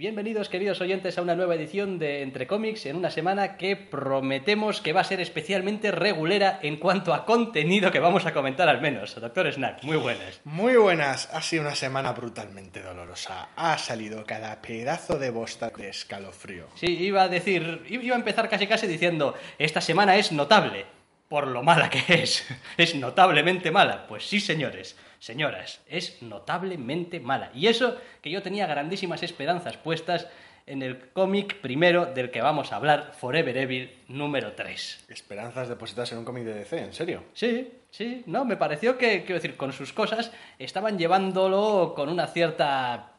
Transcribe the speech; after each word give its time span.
Bienvenidos, 0.00 0.48
queridos 0.48 0.80
oyentes, 0.80 1.18
a 1.18 1.20
una 1.20 1.34
nueva 1.34 1.56
edición 1.56 1.98
de 1.98 2.22
Entre 2.22 2.46
Cómics 2.46 2.86
en 2.86 2.96
una 2.96 3.10
semana 3.10 3.58
que 3.58 3.76
prometemos 3.76 4.80
que 4.80 4.94
va 4.94 5.02
a 5.02 5.04
ser 5.04 5.20
especialmente 5.20 5.90
regulera 5.90 6.58
en 6.62 6.78
cuanto 6.78 7.12
a 7.12 7.26
contenido 7.26 7.90
que 7.90 8.00
vamos 8.00 8.24
a 8.24 8.32
comentar 8.32 8.66
al 8.70 8.80
menos. 8.80 9.14
Doctor 9.20 9.52
Snack, 9.52 9.82
muy 9.82 9.98
buenas. 9.98 10.40
Muy 10.44 10.74
buenas, 10.76 11.28
ha 11.34 11.42
sido 11.42 11.64
una 11.64 11.74
semana 11.74 12.12
brutalmente 12.12 12.80
dolorosa. 12.80 13.50
Ha 13.56 13.76
salido 13.76 14.24
cada 14.24 14.62
pedazo 14.62 15.18
de 15.18 15.28
bosta 15.28 15.68
de 15.68 15.90
escalofrío. 15.90 16.68
Sí, 16.76 16.86
iba 16.86 17.24
a 17.24 17.28
decir, 17.28 17.84
iba 17.90 18.16
a 18.16 18.18
empezar 18.18 18.48
casi 18.48 18.66
casi 18.66 18.86
diciendo, 18.86 19.34
esta 19.58 19.82
semana 19.82 20.16
es 20.16 20.32
notable 20.32 20.86
por 21.28 21.46
lo 21.46 21.62
mala 21.62 21.90
que 21.90 22.02
es. 22.08 22.44
Es 22.78 22.94
notablemente 22.94 23.70
mala. 23.70 24.06
Pues 24.08 24.26
sí, 24.26 24.40
señores. 24.40 24.96
Señoras, 25.20 25.82
es 25.86 26.22
notablemente 26.22 27.20
mala. 27.20 27.50
Y 27.54 27.66
eso 27.66 27.96
que 28.22 28.30
yo 28.30 28.42
tenía 28.42 28.66
grandísimas 28.66 29.22
esperanzas 29.22 29.76
puestas 29.76 30.26
en 30.66 30.82
el 30.82 31.10
cómic 31.10 31.60
primero 31.60 32.06
del 32.06 32.30
que 32.30 32.40
vamos 32.40 32.72
a 32.72 32.76
hablar, 32.76 33.12
Forever 33.18 33.56
Evil 33.56 33.98
número 34.08 34.52
3. 34.52 35.04
Esperanzas 35.08 35.68
depositadas 35.68 36.12
en 36.12 36.18
un 36.18 36.24
cómic 36.24 36.44
de 36.44 36.54
DC, 36.54 36.78
¿en 36.78 36.94
serio? 36.94 37.24
Sí, 37.34 37.70
sí, 37.90 38.22
no, 38.26 38.46
me 38.46 38.56
pareció 38.56 38.96
que, 38.96 39.20
quiero 39.20 39.34
decir, 39.34 39.56
con 39.58 39.72
sus 39.74 39.92
cosas 39.92 40.32
estaban 40.58 40.98
llevándolo 40.98 41.92
con 41.94 42.08
una 42.08 42.26
cierta 42.26 43.12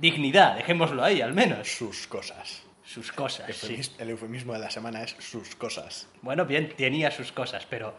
dignidad, 0.00 0.56
dejémoslo 0.56 1.04
ahí 1.04 1.20
al 1.20 1.34
menos. 1.34 1.68
Sus 1.68 2.06
cosas. 2.06 2.62
Sus 2.84 3.12
cosas, 3.12 3.54
sí. 3.54 3.80
El 3.98 4.10
eufemismo 4.10 4.52
de 4.52 4.58
la 4.58 4.70
semana 4.70 5.02
es 5.02 5.16
sus 5.18 5.54
cosas. 5.56 6.08
Bueno, 6.20 6.46
bien, 6.46 6.72
tenía 6.76 7.10
sus 7.10 7.32
cosas, 7.32 7.66
pero 7.68 7.94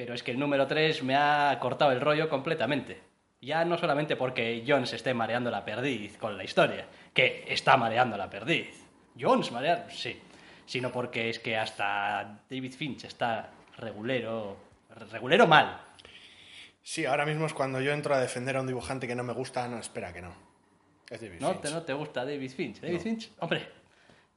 pero 0.00 0.14
es 0.14 0.22
que 0.22 0.30
el 0.30 0.38
número 0.38 0.66
3 0.66 1.02
me 1.02 1.14
ha 1.14 1.58
cortado 1.60 1.92
el 1.92 2.00
rollo 2.00 2.30
completamente. 2.30 2.98
Ya 3.42 3.66
no 3.66 3.76
solamente 3.76 4.16
porque 4.16 4.64
Jones 4.66 4.94
esté 4.94 5.12
mareando 5.12 5.50
la 5.50 5.62
perdiz 5.62 6.16
con 6.16 6.38
la 6.38 6.42
historia, 6.42 6.86
que 7.12 7.44
está 7.46 7.76
mareando 7.76 8.16
la 8.16 8.30
perdiz. 8.30 8.82
Jones 9.20 9.52
marear, 9.52 9.88
sí. 9.90 10.18
Sino 10.64 10.90
porque 10.90 11.28
es 11.28 11.38
que 11.38 11.54
hasta 11.54 12.40
David 12.48 12.72
Finch 12.72 13.04
está 13.04 13.50
regulero, 13.76 14.56
regulero 15.12 15.46
mal. 15.46 15.78
Sí, 16.82 17.04
ahora 17.04 17.26
mismo 17.26 17.44
es 17.44 17.52
cuando 17.52 17.78
yo 17.82 17.92
entro 17.92 18.14
a 18.14 18.20
defender 18.20 18.56
a 18.56 18.62
un 18.62 18.68
dibujante 18.68 19.06
que 19.06 19.14
no 19.14 19.22
me 19.22 19.34
gusta. 19.34 19.68
No, 19.68 19.80
espera, 19.80 20.14
que 20.14 20.22
no. 20.22 20.32
Es 21.10 21.20
David 21.20 21.40
¿No 21.40 21.50
Finch. 21.50 21.60
Te, 21.60 21.70
¿No 21.72 21.82
te 21.82 21.92
gusta 21.92 22.24
David 22.24 22.52
Finch? 22.52 22.80
David 22.80 23.00
Finch, 23.00 23.32
hombre, 23.38 23.68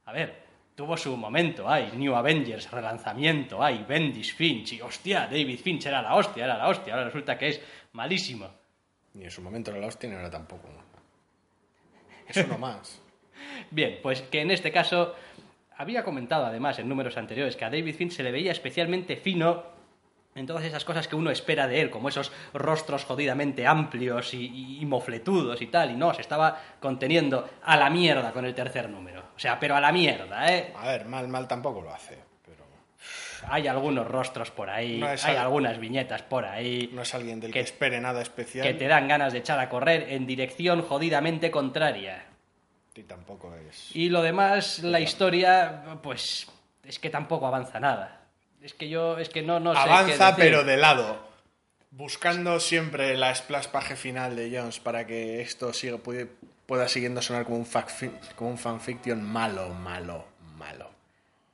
a 0.04 0.12
ver, 0.12 0.43
tuvo 0.74 0.96
su 0.96 1.16
momento, 1.16 1.68
hay 1.68 1.92
New 1.96 2.14
Avengers, 2.14 2.70
relanzamiento, 2.70 3.62
hay 3.62 3.84
Bendis 3.88 4.34
Finch, 4.34 4.72
y 4.72 4.80
hostia, 4.80 5.26
David 5.26 5.58
Finch 5.60 5.86
era 5.86 6.02
la 6.02 6.14
hostia, 6.14 6.44
era 6.44 6.58
la 6.58 6.68
hostia, 6.68 6.94
ahora 6.94 7.06
resulta 7.06 7.38
que 7.38 7.48
es 7.48 7.60
malísimo. 7.92 8.50
Ni 9.14 9.24
en 9.24 9.30
su 9.30 9.42
momento 9.42 9.70
era 9.70 9.80
la 9.80 9.86
hostia, 9.86 10.08
ni 10.08 10.16
ahora 10.16 10.30
tampoco. 10.30 10.68
Es 12.26 12.36
uno 12.38 12.58
más. 12.58 13.00
Bien, 13.70 13.98
pues 14.02 14.22
que 14.22 14.40
en 14.40 14.50
este 14.50 14.72
caso 14.72 15.14
había 15.76 16.02
comentado 16.02 16.46
además 16.46 16.78
en 16.78 16.88
números 16.88 17.16
anteriores 17.16 17.56
que 17.56 17.64
a 17.64 17.70
David 17.70 17.94
Finch 17.94 18.12
se 18.12 18.22
le 18.22 18.32
veía 18.32 18.52
especialmente 18.52 19.16
fino 19.16 19.73
en 20.34 20.46
todas 20.46 20.64
esas 20.64 20.84
cosas 20.84 21.06
que 21.06 21.14
uno 21.16 21.30
espera 21.30 21.68
de 21.68 21.80
él, 21.80 21.90
como 21.90 22.08
esos 22.08 22.32
rostros 22.52 23.04
jodidamente 23.04 23.66
amplios 23.66 24.34
y, 24.34 24.78
y, 24.80 24.84
mofletudos 24.86 25.62
y 25.62 25.66
tal, 25.68 25.92
y 25.92 25.96
no, 25.96 26.12
se 26.12 26.22
estaba 26.22 26.60
conteniendo 26.80 27.48
a 27.62 27.76
la 27.76 27.88
mierda 27.90 28.32
con 28.32 28.44
el 28.44 28.54
tercer 28.54 28.88
número. 28.90 29.20
O 29.36 29.38
sea, 29.38 29.60
pero 29.60 29.76
a 29.76 29.80
la 29.80 29.92
mierda, 29.92 30.52
¿eh? 30.52 30.72
A 30.76 30.88
ver, 30.88 31.04
mal, 31.06 31.28
mal 31.28 31.46
tampoco 31.46 31.82
lo 31.82 31.94
hace, 31.94 32.18
pero... 32.44 32.64
Hay 33.48 33.68
algunos 33.68 34.08
rostros 34.08 34.50
por 34.50 34.70
ahí, 34.70 34.98
No 34.98 35.06
hay 35.06 35.18
al- 35.24 35.36
algunas 35.38 35.78
viñetas 35.78 36.22
por 36.22 36.44
ahí 36.46 36.90
No 36.92 37.02
es 37.02 37.14
alguien 37.14 37.38
del 37.40 37.52
Que- 37.52 37.60
que, 37.60 37.64
espere 37.64 38.00
nada 38.00 38.20
especial. 38.22 38.66
que 38.66 38.74
te 38.74 38.88
dan 38.88 39.06
ganas 39.06 39.32
de 39.32 39.38
echar 39.40 39.60
a 39.60 39.68
correr 39.68 40.06
en 40.12 40.26
dirección 40.26 40.82
jodidamente 40.82 41.50
contraria. 41.52 42.24
Y 42.96 43.02
tampoco 43.04 43.54
es... 43.54 43.94
Y 43.94 44.08
lo 44.08 44.22
demás, 44.22 44.80
la 44.80 44.98
historia, 45.00 45.84
pues 46.02 46.48
es 46.84 46.98
que 46.98 47.10
tampoco 47.10 47.46
avanza 47.46 47.78
nada. 47.78 48.20
Es 48.64 48.72
que 48.72 48.88
yo, 48.88 49.18
es 49.18 49.28
que 49.28 49.42
no, 49.42 49.60
no 49.60 49.74
sé. 49.74 49.80
qué 49.84 49.90
Avanza, 49.90 50.36
pero 50.36 50.64
de 50.64 50.78
lado. 50.78 51.18
Buscando 51.90 52.58
siempre 52.58 53.14
la 53.16 53.32
splash 53.34 53.66
page 53.66 53.94
final 53.94 54.34
de 54.34 54.50
Jones 54.56 54.80
para 54.80 55.06
que 55.06 55.42
esto 55.42 55.72
siga, 55.74 55.98
puede- 55.98 56.26
pueda 56.66 56.88
siguiendo 56.88 57.20
sonar 57.20 57.44
como 57.44 57.58
un, 57.58 57.68
como 58.34 58.50
un 58.50 58.58
fanfiction 58.58 59.22
malo, 59.22 59.68
malo, 59.68 60.24
malo. 60.56 60.88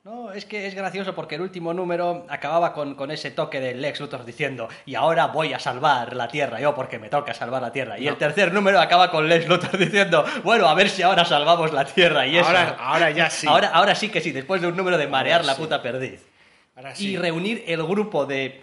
No, 0.05 0.33
es 0.33 0.45
que 0.47 0.67
es 0.69 0.75
gracioso 0.75 1.15
porque 1.15 1.34
el 1.34 1.41
último 1.43 1.75
número 1.75 2.25
acababa 2.31 2.73
con, 2.73 2.95
con 2.95 3.11
ese 3.11 3.33
toque 3.33 3.61
de 3.61 3.75
Lex 3.75 4.01
Luthor 4.01 4.25
diciendo 4.25 4.69
y 4.87 4.95
ahora 4.95 5.27
voy 5.27 5.53
a 5.53 5.59
salvar 5.59 6.15
la 6.17 6.29
Tierra, 6.29 6.59
yo 6.61 6.75
porque 6.77 6.99
me 6.99 7.09
toca 7.11 7.34
salvar 7.34 7.61
la 7.61 7.73
Tierra. 7.73 7.99
Y 7.99 8.07
el 8.09 8.17
tercer 8.17 8.55
número 8.55 8.81
acaba 8.81 9.11
con 9.11 9.29
Lex 9.29 9.47
Luthor 9.49 9.77
diciendo, 9.79 10.25
bueno, 10.45 10.69
a 10.69 10.75
ver 10.75 10.89
si 10.89 11.03
ahora 11.03 11.25
salvamos 11.27 11.73
la 11.73 11.84
Tierra. 11.84 12.27
Y 12.27 12.39
eso, 12.39 12.47
Ahora, 12.49 12.77
ahora 12.79 13.11
ya 13.11 13.29
sí. 13.29 13.47
ahora, 13.49 13.69
ahora 13.75 13.95
sí 13.97 14.09
que 14.09 14.21
sí, 14.23 14.31
después 14.31 14.63
de 14.63 14.69
un 14.69 14.77
número 14.77 14.97
de 14.97 15.09
marear 15.09 15.45
la 15.45 15.55
sí. 15.55 15.61
puta 15.61 15.83
perdiz. 15.83 16.23
Ahora 16.81 16.95
sí. 16.95 17.11
y 17.11 17.17
reunir 17.17 17.65
el 17.67 17.83
grupo 17.85 18.25
de 18.25 18.63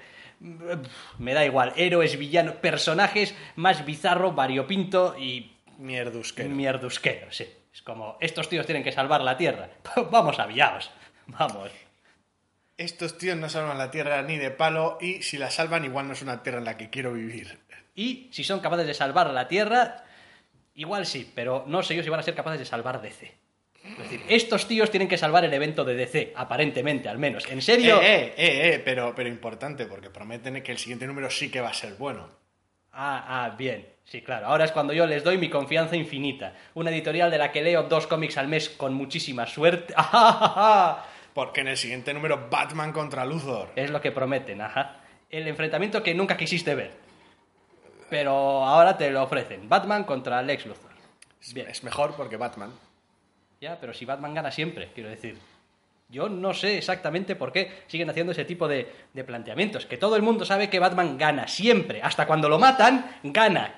me 1.20 1.34
da 1.34 1.46
igual, 1.46 1.74
héroes, 1.76 2.18
villanos, 2.18 2.56
personajes 2.56 3.36
más 3.56 3.86
bizarro, 3.86 4.34
variopinto 4.34 5.16
y 5.18 5.52
Mierdusquero. 5.78 6.50
mierdusquero, 6.50 7.32
sí. 7.32 7.48
Es 7.74 7.82
como, 7.84 8.18
estos 8.20 8.50
tíos 8.50 8.66
tienen 8.66 8.84
que 8.84 8.92
salvar 8.92 9.22
la 9.22 9.38
Tierra. 9.38 9.70
Vamos 10.12 10.40
aviados, 10.40 10.90
vamos. 11.28 11.70
Estos 12.78 13.18
tíos 13.18 13.38
no 13.38 13.50
salvan 13.50 13.78
la 13.78 13.92
tierra 13.92 14.22
ni 14.24 14.38
de 14.38 14.52
palo 14.52 14.98
y 15.02 15.22
si 15.22 15.38
la 15.38 15.50
salvan 15.52 15.86
igual 15.86 16.08
no 16.08 16.14
es 16.14 16.22
una 16.22 16.42
tierra 16.44 16.60
en 16.60 16.66
la 16.66 16.78
que 16.78 16.90
quiero 16.90 17.14
vivir. 17.14 17.60
Y 17.96 18.30
si 18.32 18.44
son 18.44 18.60
capaces 18.60 18.86
de 18.86 18.94
salvar 18.94 19.32
la 19.32 19.48
Tierra, 19.48 20.04
igual 20.76 21.08
sí, 21.08 21.32
pero 21.34 21.64
no 21.68 21.82
sé 21.82 21.96
yo 21.96 22.04
si 22.04 22.10
van 22.10 22.20
a 22.20 22.24
ser 22.24 22.36
capaces 22.36 22.60
de 22.60 22.66
salvar 22.66 23.02
DC. 23.02 23.34
Es 23.92 23.98
decir, 23.98 24.22
estos 24.28 24.68
tíos 24.68 24.92
tienen 24.92 25.08
que 25.08 25.18
salvar 25.18 25.46
el 25.46 25.54
evento 25.54 25.84
de 25.86 25.96
DC, 25.96 26.34
aparentemente, 26.36 27.10
al 27.10 27.18
menos. 27.18 27.46
¿En 27.50 27.62
serio? 27.62 28.02
Eh, 28.02 28.06
eh, 28.06 28.34
eh, 28.38 28.74
eh, 28.74 28.82
pero, 28.84 29.14
pero 29.16 29.30
importante 29.30 29.86
porque 29.86 30.10
prometen 30.10 30.62
que 30.62 30.72
el 30.72 30.78
siguiente 30.78 31.08
número 31.08 31.30
sí 31.30 31.50
que 31.50 31.62
va 31.62 31.70
a 31.70 31.74
ser 31.74 31.94
bueno. 31.96 32.28
Ah, 32.92 33.26
ah, 33.28 33.56
bien. 33.58 33.88
Sí, 34.06 34.22
claro. 34.22 34.48
Ahora 34.48 34.66
es 34.66 34.72
cuando 34.72 34.94
yo 34.94 35.06
les 35.06 35.24
doy 35.24 35.38
mi 35.38 35.50
confianza 35.50 35.96
infinita. 35.96 36.54
Una 36.74 36.90
editorial 36.90 37.30
de 37.30 37.38
la 37.38 37.52
que 37.52 37.62
leo 37.62 37.84
dos 37.84 38.08
cómics 38.08 38.38
al 38.38 38.48
mes 38.48 38.70
con 38.70 38.94
muchísima 38.94 39.46
suerte. 39.46 39.94
Porque 41.34 41.62
en 41.62 41.68
el 41.68 41.78
siguiente 41.78 42.14
número 42.14 42.48
Batman 42.50 42.92
contra 42.92 43.26
Luthor. 43.26 43.70
es 43.76 43.92
lo 43.92 44.02
que 44.02 44.12
prometen, 44.12 44.62
ajá. 44.62 45.02
El 45.30 45.48
enfrentamiento 45.48 46.02
que 46.02 46.16
nunca 46.16 46.38
quisiste 46.38 46.74
ver. 46.74 46.92
Pero 48.10 48.32
ahora 48.66 48.98
te 48.98 49.12
lo 49.12 49.22
ofrecen. 49.22 49.68
Batman 49.68 50.06
contra 50.06 50.42
Lex 50.42 50.66
Luthor. 50.66 50.92
Bien. 51.54 51.68
Es 51.68 51.84
mejor 51.84 52.16
porque 52.16 52.38
Batman. 52.38 52.72
Ya, 53.62 53.80
pero 53.80 53.94
si 53.94 54.06
Batman 54.06 54.34
gana 54.34 54.52
siempre, 54.52 54.92
quiero 54.94 55.10
decir. 55.10 55.38
Yo 56.10 56.30
no 56.30 56.54
sé 56.54 56.78
exactamente 56.78 57.36
por 57.36 57.52
qué 57.52 57.70
siguen 57.88 58.10
haciendo 58.10 58.32
ese 58.32 58.46
tipo 58.46 58.68
de, 58.68 58.90
de 59.14 59.24
planteamientos. 59.26 59.86
Que 59.86 59.98
todo 59.98 60.16
el 60.16 60.22
mundo 60.22 60.46
sabe 60.46 60.70
que 60.70 60.80
Batman 60.80 61.18
gana 61.18 61.48
siempre. 61.48 62.02
Hasta 62.02 62.26
cuando 62.26 62.48
lo 62.48 62.60
matan, 62.60 63.20
gana. 63.24 63.76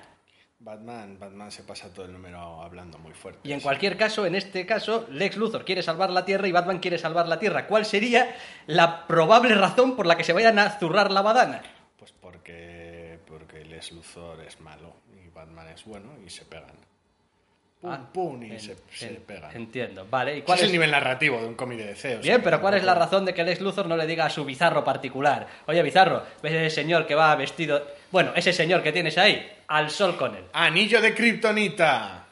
Batman, 0.62 1.18
Batman 1.18 1.50
se 1.50 1.62
pasa 1.62 1.90
todo 1.92 2.04
el 2.04 2.12
número 2.12 2.62
hablando 2.62 2.98
muy 2.98 3.14
fuerte. 3.14 3.40
Y 3.48 3.52
en 3.52 3.60
cualquier 3.60 3.96
caso, 3.96 4.26
en 4.26 4.34
este 4.34 4.66
caso, 4.66 5.06
Lex 5.10 5.38
Luthor 5.38 5.64
quiere 5.64 5.82
salvar 5.82 6.10
la 6.10 6.26
Tierra 6.26 6.46
y 6.46 6.52
Batman 6.52 6.80
quiere 6.80 6.98
salvar 6.98 7.26
la 7.28 7.38
Tierra. 7.38 7.66
¿Cuál 7.66 7.86
sería 7.86 8.36
la 8.66 9.06
probable 9.06 9.54
razón 9.54 9.96
por 9.96 10.04
la 10.04 10.18
que 10.18 10.24
se 10.24 10.34
vayan 10.34 10.58
a 10.58 10.78
zurrar 10.78 11.10
la 11.10 11.22
badana? 11.22 11.62
Pues 11.96 12.12
porque, 12.12 13.18
porque 13.26 13.64
Les 13.64 13.90
Luthor 13.90 14.42
es 14.42 14.60
malo 14.60 14.96
y 15.24 15.30
Batman 15.30 15.68
es 15.68 15.86
bueno 15.86 16.10
y 16.24 16.28
se 16.28 16.44
pegan. 16.44 16.76
Pum, 17.80 17.90
Ah, 17.92 18.00
pum, 18.12 18.42
y 18.42 18.50
en- 18.50 18.60
se, 18.60 18.76
se 18.92 19.06
en- 19.08 19.16
pegan. 19.22 19.56
Entiendo, 19.56 20.06
vale. 20.10 20.36
¿Y 20.36 20.42
¿Cuál 20.42 20.58
es 20.58 20.62
es 20.64 20.66
el 20.66 20.72
nivel 20.72 20.90
narrativo 20.90 21.40
de 21.40 21.46
un 21.46 21.54
cómic 21.54 21.78
de 21.78 21.86
DC? 21.86 22.08
O 22.08 22.22
sea, 22.22 22.32
Bien, 22.32 22.42
pero 22.44 22.60
¿cuál 22.60 22.74
es 22.74 22.84
la 22.84 22.94
razón 22.94 23.24
de 23.24 23.32
que 23.32 23.42
Lex 23.42 23.60
Luthor 23.62 23.86
no 23.86 23.96
le 23.96 24.06
diga 24.06 24.26
a 24.26 24.30
su 24.30 24.44
bizarro 24.44 24.84
particular? 24.84 25.46
Oye, 25.66 25.82
bizarro, 25.82 26.22
¿ves 26.42 26.52
ese 26.52 26.68
señor 26.82 27.06
que 27.06 27.14
va 27.14 27.34
vestido... 27.36 27.82
Bueno, 28.10 28.32
ese 28.36 28.52
señor 28.52 28.82
que 28.82 28.92
tienes 28.92 29.16
ahí, 29.16 29.50
al 29.68 29.88
sol 29.90 30.16
con 30.18 30.34
él. 30.36 30.44
¡Anillo 30.52 31.00
de 31.00 31.14
Kryptonita! 31.14 32.26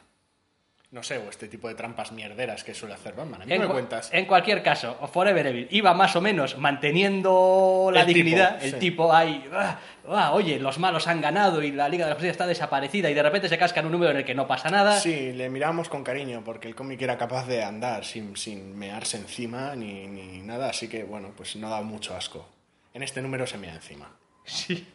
No 0.91 1.03
sé, 1.03 1.19
o 1.19 1.29
este 1.29 1.47
tipo 1.47 1.67
de 1.67 1.75
trampas 1.75 2.11
mierderas 2.11 2.63
que 2.63 2.73
suele 2.73 2.95
hacer 2.95 3.13
Batman. 3.13 3.43
A 3.43 3.45
mí 3.45 3.53
En, 3.53 3.61
me 3.61 3.67
cuentas. 3.67 4.09
en 4.11 4.25
cualquier 4.25 4.63
caso, 4.63 4.97
Forever 5.13 5.45
Evil 5.45 5.67
iba 5.69 5.93
más 5.93 6.15
o 6.15 6.21
menos 6.21 6.57
manteniendo 6.57 7.91
la 7.93 8.01
El 8.01 8.07
tipo, 8.07 8.15
dignidad. 8.17 8.63
el 8.63 8.71
sí. 8.71 8.79
tipo 8.79 9.13
ahí, 9.13 9.47
"Ah, 9.53 9.79
ah, 10.07 10.31
oye, 10.33 10.59
los 10.59 10.79
malos 10.79 11.07
han 11.07 11.21
ganado 11.21 11.61
y 11.61 11.71
la 11.71 11.87
Liga 11.89 12.05
de 12.05 12.09
la 12.09 12.15
Justicia 12.15 12.31
está 12.31 12.47
desaparecida 12.47 13.09
y 13.09 13.13
de 13.13 13.21
repente 13.21 13.49
se 13.49 13.57
cascan 13.59 13.85
un 13.85 13.91
número 13.91 14.11
en 14.11 14.17
el 14.17 14.25
que 14.25 14.33
no 14.33 14.47
pasa 14.47 14.69
nada. 14.69 14.99
Sí, 14.99 15.31
le 15.33 15.49
miramos 15.49 15.89
con 15.89 16.03
cariño 16.03 16.41
porque 16.43 16.67
el 16.67 16.73
cómic 16.75 16.99
era 17.01 17.17
capaz 17.19 17.45
de 17.45 17.63
andar 17.63 18.03
sin, 18.03 18.35
sin 18.35 18.75
mearse 18.77 19.17
encima 19.17 19.75
ni, 19.75 20.07
ni 20.07 20.39
nada, 20.41 20.69
así 20.69 20.87
que 20.87 21.03
bueno, 21.03 21.33
pues 21.37 21.55
no 21.55 21.69
da 21.69 21.81
mucho 21.81 22.15
asco. 22.15 22.49
En 22.95 23.03
este 23.03 23.21
número 23.21 23.45
se 23.45 23.59
mea 23.59 23.75
encima 23.75 24.09
Sí. 24.43 24.87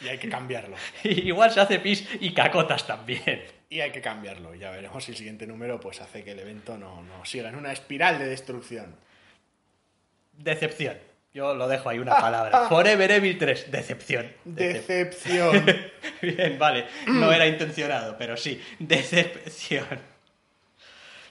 y 0.00 0.08
hay 0.08 0.18
que 0.18 0.28
cambiarlo. 0.28 0.74
Igual 1.04 1.52
se 1.52 1.60
hace 1.60 1.78
pis 1.78 2.08
y 2.20 2.32
cacotas 2.34 2.84
también. 2.88 3.44
Y 3.70 3.80
hay 3.80 3.92
que 3.92 4.00
cambiarlo. 4.00 4.54
Ya 4.54 4.70
veremos 4.70 5.04
si 5.04 5.10
el 5.12 5.16
siguiente 5.18 5.46
número 5.46 5.78
pues 5.78 6.00
hace 6.00 6.24
que 6.24 6.32
el 6.32 6.38
evento 6.40 6.78
no, 6.78 7.02
no 7.02 7.24
siga 7.24 7.48
en 7.50 7.56
una 7.56 7.72
espiral 7.72 8.18
de 8.18 8.26
destrucción. 8.26 8.96
Decepción. 10.32 10.96
Yo 11.34 11.54
lo 11.54 11.68
dejo 11.68 11.88
ahí 11.90 11.98
una 11.98 12.16
palabra. 12.20 12.68
Forever 12.68 13.10
Evil 13.10 13.36
3, 13.38 13.70
decepción. 13.70 14.32
Decepción. 14.44 15.66
Bien, 16.22 16.58
vale. 16.58 16.86
No 17.06 17.32
era 17.32 17.46
intencionado, 17.46 18.16
pero 18.18 18.36
sí. 18.36 18.62
Decepción. 18.78 19.86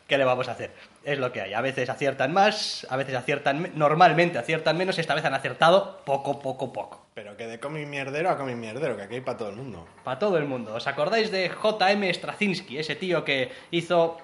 ¿Qué 0.07 0.17
le 0.17 0.23
vamos 0.23 0.47
a 0.47 0.51
hacer? 0.51 0.71
Es 1.03 1.17
lo 1.19 1.31
que 1.33 1.41
hay. 1.41 1.53
A 1.53 1.61
veces 1.61 1.89
aciertan 1.89 2.31
más, 2.31 2.85
a 2.89 2.95
veces 2.95 3.15
aciertan... 3.15 3.61
me- 3.61 3.69
Normalmente 3.69 4.37
aciertan 4.37 4.77
menos, 4.77 4.97
esta 4.99 5.15
vez 5.15 5.25
han 5.25 5.33
acertado 5.33 6.01
poco, 6.05 6.39
poco, 6.39 6.71
poco. 6.71 7.06
Pero 7.17 7.35
que 7.35 7.47
de 7.47 7.59
cómic 7.59 7.87
mierdero 7.87 8.29
a 8.29 8.37
cómic 8.37 8.55
mierdero, 8.57 8.95
que 8.95 9.01
aquí 9.01 9.15
hay 9.15 9.21
para 9.21 9.39
todo 9.39 9.49
el 9.49 9.55
mundo. 9.55 9.87
Para 10.03 10.19
todo 10.19 10.37
el 10.37 10.45
mundo. 10.45 10.75
¿Os 10.75 10.85
acordáis 10.85 11.31
de 11.31 11.49
J.M. 11.49 12.13
Straczynski, 12.13 12.77
ese 12.77 12.95
tío 12.95 13.25
que 13.25 13.51
hizo 13.71 14.19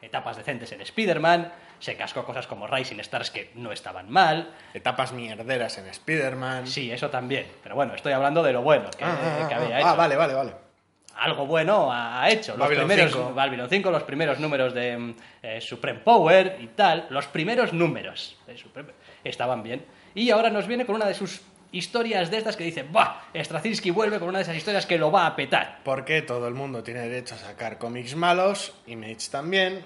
etapas 0.00 0.38
decentes 0.38 0.72
en 0.72 0.80
Spider-Man? 0.80 1.52
Se 1.78 1.94
cascó 1.94 2.24
cosas 2.24 2.46
como 2.46 2.66
Rising 2.66 3.00
Stars 3.00 3.30
que 3.30 3.50
no 3.54 3.70
estaban 3.70 4.08
mal. 4.08 4.54
Etapas 4.72 5.12
mierderas 5.12 5.76
en 5.76 5.88
Spider-Man. 5.88 6.66
Sí, 6.66 6.90
eso 6.90 7.10
también. 7.10 7.46
Pero 7.62 7.74
bueno, 7.74 7.94
estoy 7.94 8.14
hablando 8.14 8.42
de 8.42 8.54
lo 8.54 8.62
bueno 8.62 8.88
que, 8.96 9.04
Ah, 9.04 9.42
ah, 9.42 9.46
que 9.46 9.54
había 9.54 9.76
ah, 9.76 9.80
hecho. 9.80 9.88
ah, 9.88 9.94
vale, 9.94 10.16
vale, 10.16 10.32
vale. 10.32 10.52
Algo 11.16 11.44
bueno 11.44 11.92
ha 11.92 12.22
ha 12.22 12.30
hecho. 12.30 12.52
Los 12.52 12.60
Babylon 12.60 12.86
primeros, 12.86 13.12
5. 13.12 13.34
Babylon 13.34 13.68
5, 13.68 13.90
los 13.90 14.02
primeros 14.04 14.40
números 14.40 14.72
de 14.72 14.96
mm, 14.96 15.16
eh, 15.42 15.60
Supreme 15.60 15.98
Power 15.98 16.56
y 16.62 16.68
tal. 16.68 17.08
Los 17.10 17.26
primeros 17.26 17.74
números 17.74 18.38
de 18.46 18.56
Supreme 18.56 18.92
estaban 19.22 19.62
bien. 19.62 19.84
Y 20.14 20.30
ahora 20.30 20.48
nos 20.48 20.66
viene 20.66 20.86
con 20.86 20.94
una 20.94 21.04
de 21.04 21.12
sus 21.12 21.42
historias 21.72 22.30
de 22.30 22.38
estas 22.38 22.56
que 22.56 22.64
dice, 22.64 22.82
¡buah! 22.82 23.22
Straczynski 23.34 23.90
vuelve 23.90 24.18
con 24.18 24.28
una 24.28 24.38
de 24.38 24.42
esas 24.42 24.56
historias 24.56 24.86
que 24.86 24.98
lo 24.98 25.10
va 25.10 25.26
a 25.26 25.36
petar. 25.36 25.80
Porque 25.84 26.22
todo 26.22 26.48
el 26.48 26.54
mundo 26.54 26.82
tiene 26.82 27.00
derecho 27.00 27.34
a 27.34 27.38
sacar 27.38 27.78
cómics 27.78 28.14
malos, 28.16 28.72
Image 28.86 29.30
también, 29.30 29.84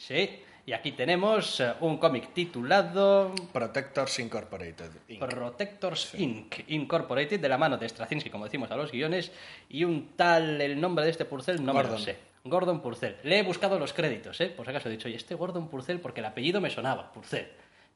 Sí, 0.00 0.42
y 0.64 0.72
aquí 0.72 0.92
tenemos 0.92 1.60
eh, 1.60 1.74
un 1.80 1.98
cómic 1.98 2.32
titulado 2.32 3.34
Protectors 3.52 4.18
Incorporated. 4.18 4.90
Inc. 5.08 5.20
Protectors 5.20 6.14
Inc. 6.14 6.54
Incorporated, 6.68 7.38
de 7.38 7.48
la 7.50 7.58
mano 7.58 7.76
de 7.76 7.86
Straczynski, 7.86 8.30
como 8.30 8.46
decimos 8.46 8.70
a 8.70 8.76
los 8.76 8.90
guiones, 8.90 9.30
y 9.68 9.84
un 9.84 10.16
tal, 10.16 10.58
el 10.58 10.80
nombre 10.80 11.04
de 11.04 11.10
este 11.10 11.26
Purcell 11.26 11.62
no 11.62 11.74
me 11.74 11.82
lo 11.82 11.98
sé. 11.98 12.16
Gordon 12.44 12.80
Purcell. 12.80 13.16
Le 13.24 13.40
he 13.40 13.42
buscado 13.42 13.78
los 13.78 13.92
créditos, 13.92 14.40
¿eh? 14.40 14.46
Por 14.46 14.64
si 14.64 14.70
acaso 14.70 14.88
he 14.88 14.92
dicho, 14.92 15.08
oye, 15.08 15.18
este 15.18 15.34
Gordon 15.34 15.68
Purcell, 15.68 15.98
porque 15.98 16.20
el 16.20 16.26
apellido 16.26 16.62
me 16.62 16.70
sonaba, 16.70 17.12
Purcell. 17.12 17.48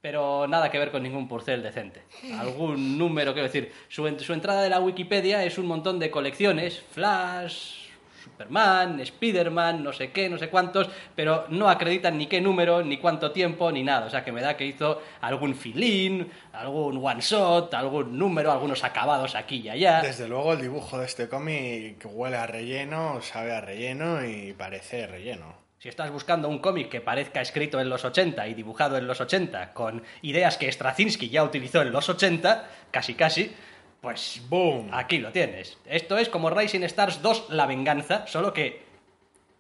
Pero 0.05 0.47
nada 0.47 0.71
que 0.71 0.79
ver 0.79 0.91
con 0.91 1.03
ningún 1.03 1.27
Purcell 1.27 1.63
decente. 1.63 2.03
Algún 2.39 2.99
número, 2.99 3.33
quiero 3.33 3.47
decir, 3.47 3.73
su, 3.89 4.07
en- 4.07 4.21
su 4.21 4.35
entrada 4.35 4.61
de 4.61 4.69
la 4.69 4.79
Wikipedia 4.79 5.43
es 5.45 5.57
un 5.57 5.65
montón 5.65 5.99
de 5.99 6.11
colecciones, 6.11 6.83
Flash, 6.93 7.87
Superman, 8.23 9.01
Spiderman, 9.03 9.83
no 9.83 9.95
sé 9.95 10.11
qué, 10.13 10.29
no 10.29 10.37
sé 10.37 10.51
cuántos, 10.51 10.91
pero 11.17 11.47
no 11.49 11.71
acreditan 11.71 12.19
ni 12.19 12.27
qué 12.27 12.43
número, 12.43 12.83
ni 12.85 12.99
cuánto 12.99 13.33
tiempo, 13.33 13.73
ni 13.73 13.83
nada. 13.83 14.05
O 14.05 14.11
sea 14.11 14.23
que 14.23 14.31
me 14.31 14.43
da 14.43 14.59
que 14.59 14.67
hizo 14.67 15.01
algún 15.23 15.55
filín, 15.55 16.31
algún 16.53 16.99
one 17.03 17.23
shot, 17.23 17.73
algún 17.73 18.19
número, 18.19 18.53
algunos 18.53 18.85
acabados 18.85 19.35
aquí 19.35 19.63
y 19.63 19.71
allá. 19.71 20.03
Desde 20.03 20.29
luego 20.29 20.53
el 20.53 20.61
dibujo 20.61 20.99
de 20.99 21.07
este 21.07 21.31
cómic 21.31 22.05
huele 22.13 22.37
a 22.37 22.47
relleno, 22.47 23.23
sabe 23.23 23.53
a 23.55 23.63
relleno 23.63 24.23
y 24.23 24.53
parece 24.53 25.07
relleno. 25.07 25.64
Si 25.85 25.91
estás 25.91 26.11
buscando 26.11 26.49
un 26.49 26.61
cómic 26.61 26.89
que 26.89 27.03
parezca 27.03 27.43
escrito 27.43 27.79
en 27.79 27.91
los 27.91 28.07
80 28.07 28.49
y 28.49 28.55
dibujado 28.55 28.97
en 28.97 29.07
los 29.07 29.21
80, 29.21 29.75
con 29.75 30.03
ideas 30.23 30.57
que 30.57 30.73
Straczynski 30.73 31.29
ya 31.29 31.45
utilizó 31.45 31.83
en 31.83 31.93
los 31.93 32.09
80, 32.09 32.71
casi 32.91 33.13
casi, 33.13 33.55
pues 34.01 34.41
¡Boom! 34.49 34.89
aquí 34.95 35.19
lo 35.19 35.31
tienes. 35.31 35.77
Esto 35.85 36.17
es 36.17 36.31
como 36.31 36.49
Rising 36.49 36.85
Stars 36.85 37.21
2, 37.21 37.51
La 37.51 37.67
Venganza, 37.67 38.27
solo 38.27 38.55
que 38.55 38.83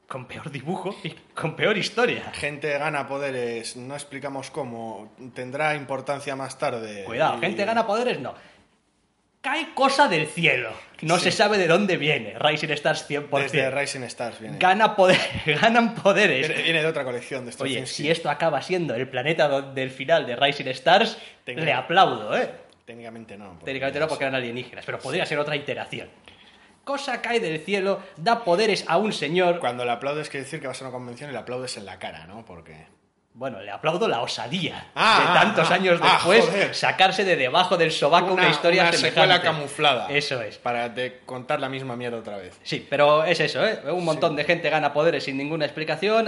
con 0.09 0.25
peor 0.26 0.50
dibujo 0.50 0.97
y 1.05 1.11
con 1.35 1.56
peor 1.56 1.76
historia. 1.76 2.31
Gente 2.32 2.71
gana 2.79 3.06
poderes, 3.06 3.76
no 3.76 3.93
explicamos 3.94 4.50
cómo, 4.50 5.12
tendrá 5.35 5.75
importancia 5.75 6.35
más 6.37 6.59
tarde. 6.59 7.05
Cuidado, 7.05 7.37
Y- 7.37 7.41
gente 7.41 7.67
gana 7.67 7.87
poderes, 7.87 8.19
no. 8.19 8.32
Cae 9.44 9.75
cosa 9.75 10.08
del 10.08 10.26
cielo. 10.26 10.73
No 11.02 11.19
Sí. 11.19 11.25
se 11.25 11.32
sabe 11.32 11.58
de 11.58 11.67
dónde 11.69 11.99
viene. 11.99 12.35
Rising 12.38 12.70
Stars 12.70 13.06
100%. 13.06 13.52
Desde 13.52 13.70
Rising 13.70 14.00
Stars 14.05 14.41
viene. 14.41 14.56
Gana 14.58 14.96
poder, 14.96 15.19
ganan 15.61 15.94
poderes. 15.94 16.49
Viene, 16.49 16.62
viene 16.62 16.81
de 16.82 16.88
otra 16.88 17.05
colección 17.05 17.44
de 17.44 17.52
Oye, 17.58 17.85
si 17.85 18.11
esto 18.11 18.31
acaba 18.31 18.62
siendo 18.62 18.94
el 18.94 19.06
planeta 19.06 19.61
del 19.61 19.91
final 19.91 20.26
de 20.26 20.35
Rising 20.35 20.69
Stars, 20.69 21.19
le 21.44 21.73
aplaudo, 21.75 22.35
¿eh? 22.35 22.50
Técnicamente 22.87 23.37
no. 23.37 23.58
Técnicamente 23.62 24.00
no, 24.00 24.08
porque 24.08 24.25
eran 24.25 24.35
alienígenas, 24.35 24.85
pero 24.87 24.99
podría 24.99 25.26
ser 25.26 25.38
otra 25.38 25.56
iteración. 25.56 26.08
Cosa 26.82 27.20
cae 27.20 27.38
del 27.38 27.61
cielo, 27.61 28.00
da 28.17 28.44
poderes 28.44 28.87
a 28.88 28.97
un 28.97 29.12
señor. 29.12 29.58
Cuando 29.58 29.85
le 29.85 29.90
aplaudes 29.90 30.31
quiere 30.31 30.44
decir 30.44 30.58
que 30.61 30.69
vas 30.69 30.81
a 30.81 30.85
una 30.87 30.93
convención 30.93 31.29
y 31.29 31.35
le 31.35 31.38
aplaudes 31.38 31.76
en 31.76 31.85
la 31.85 31.99
cara, 31.99 32.26
¿no? 32.26 32.44
Porque... 32.47 32.87
Bueno, 33.37 33.61
le 33.61 33.73
aplaudo 33.73 34.07
la 34.07 34.21
osadía 34.21 34.91
Ah, 34.95 35.19
de 35.21 35.29
ah, 35.29 35.43
tantos 35.43 35.69
ah, 35.69 35.75
años 35.75 35.99
ah, 36.01 36.13
después 36.25 36.77
sacarse 36.77 37.25
de 37.25 37.35
debajo 37.35 37.77
del 37.77 37.91
sobaco 37.91 38.33
una, 38.33 38.49
historia 38.49 38.83
una 38.83 38.93
semejante. 38.93 39.21
secuela 39.21 39.43
camuflada. 39.43 40.09
Eso 40.09 40.41
es. 40.41 40.57
Para 40.59 40.89
de 40.89 41.19
contar 41.27 41.59
la 41.59 41.69
misma 41.69 41.97
mierda 41.97 42.19
otra 42.19 42.37
vez. 42.37 42.57
Sí, 42.63 42.87
pero 42.89 43.25
es 43.25 43.41
eso, 43.41 43.67
¿eh? 43.67 43.81
Un 43.91 44.05
montón 44.05 44.37
de 44.37 44.45
gente 44.45 44.71
gana 44.71 44.93
poderes 44.93 45.25
sin 45.25 45.37
ninguna 45.37 45.65
explicación, 45.65 46.27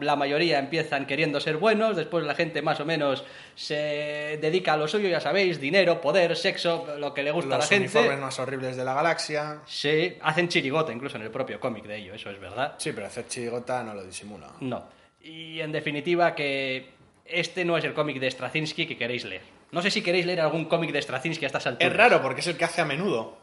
la 0.00 0.16
mayoría 0.16 0.58
empiezan 0.58 1.04
queriendo 1.04 1.40
ser 1.40 1.58
buenos, 1.58 1.94
después 1.94 2.24
la 2.24 2.34
gente 2.34 2.62
más 2.62 2.80
o 2.80 2.86
menos 2.86 3.22
se 3.54 4.38
dedica 4.40 4.72
a 4.72 4.76
lo 4.78 4.88
suyo, 4.88 5.10
ya 5.10 5.20
sabéis, 5.20 5.60
dinero, 5.60 6.00
poder, 6.00 6.36
sexo, 6.36 6.86
lo 6.98 7.12
que 7.12 7.22
le 7.22 7.32
gusta 7.32 7.48
a 7.56 7.58
la 7.58 7.64
Los 7.64 7.68
gente. 7.68 7.98
uniformes 7.98 8.18
más 8.20 8.38
horribles 8.38 8.76
de 8.78 8.84
la 8.84 8.94
galaxia. 8.94 9.58
Sí, 9.66 10.16
hacen 10.22 10.48
chirigota 10.48 10.90
incluso 10.90 11.16
en 11.18 11.24
el 11.24 11.30
propio 11.30 11.60
cómic 11.60 11.84
de 11.84 11.96
ello, 11.98 12.14
eso 12.14 12.30
es 12.30 12.40
verdad. 12.40 12.76
Sí, 12.78 12.92
pero 12.92 13.08
hacer 13.08 13.26
chirigota 13.28 13.82
no 13.82 13.92
lo 13.92 14.02
disimula. 14.02 14.46
No. 14.60 14.96
Y 15.26 15.60
en 15.60 15.72
definitiva 15.72 16.34
que 16.34 16.90
este 17.24 17.64
no 17.64 17.76
es 17.76 17.84
el 17.84 17.94
cómic 17.94 18.18
de 18.20 18.30
Straczynski 18.30 18.86
que 18.86 18.96
queréis 18.96 19.24
leer. 19.24 19.42
No 19.72 19.82
sé 19.82 19.90
si 19.90 20.02
queréis 20.02 20.24
leer 20.26 20.40
algún 20.40 20.66
cómic 20.66 20.92
de 20.92 21.02
Straczynski 21.02 21.44
a 21.44 21.48
estas 21.48 21.66
alturas. 21.66 21.90
Es 21.90 21.96
raro 21.96 22.22
porque 22.22 22.40
es 22.40 22.46
el 22.46 22.56
que 22.56 22.64
hace 22.64 22.80
a 22.80 22.84
menudo. 22.84 23.36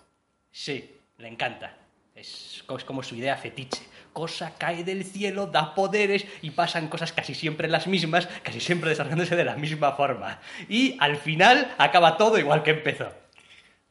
Sí, 0.52 0.96
le 1.18 1.28
encanta. 1.28 1.76
Es, 2.16 2.64
es 2.78 2.84
como 2.86 3.04
su 3.04 3.16
idea 3.16 3.36
fetiche. 3.36 3.84
Cosa 4.14 4.54
cae 4.58 4.84
del 4.84 5.04
cielo, 5.04 5.48
da 5.48 5.74
poderes 5.74 6.26
y 6.42 6.52
pasan 6.52 6.88
cosas 6.88 7.12
casi 7.12 7.34
siempre 7.34 7.68
las 7.68 7.88
mismas, 7.88 8.28
casi 8.44 8.60
siempre 8.62 8.92
desarrollándose 8.92 9.36
de 9.36 9.44
la 9.44 9.56
misma 9.56 9.94
forma. 9.94 10.40
Y 10.70 10.96
al 11.00 11.18
final 11.18 11.74
acaba 11.80 12.16
todo 12.16 12.38
igual 12.38 12.62
que 12.64 12.72
empezó. 12.72 13.12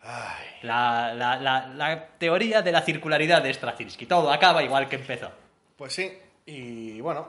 Ay, 0.00 0.47
La, 0.62 1.12
la- 1.15 1.37
la- 1.37 1.67
la 1.69 2.06
teoría 2.19 2.62
de 2.62 2.73
la 2.73 2.83
circularidad 2.83 3.43
de 3.43 3.53
Straczynski. 3.53 4.06
Todo 4.06 4.33
acaba 4.33 4.62
igual 4.62 4.88
que 4.88 4.97
empezó. 4.97 5.31
pues 5.77 5.93
sí. 5.93 6.12
Y 6.47 7.00
bueno, 7.00 7.29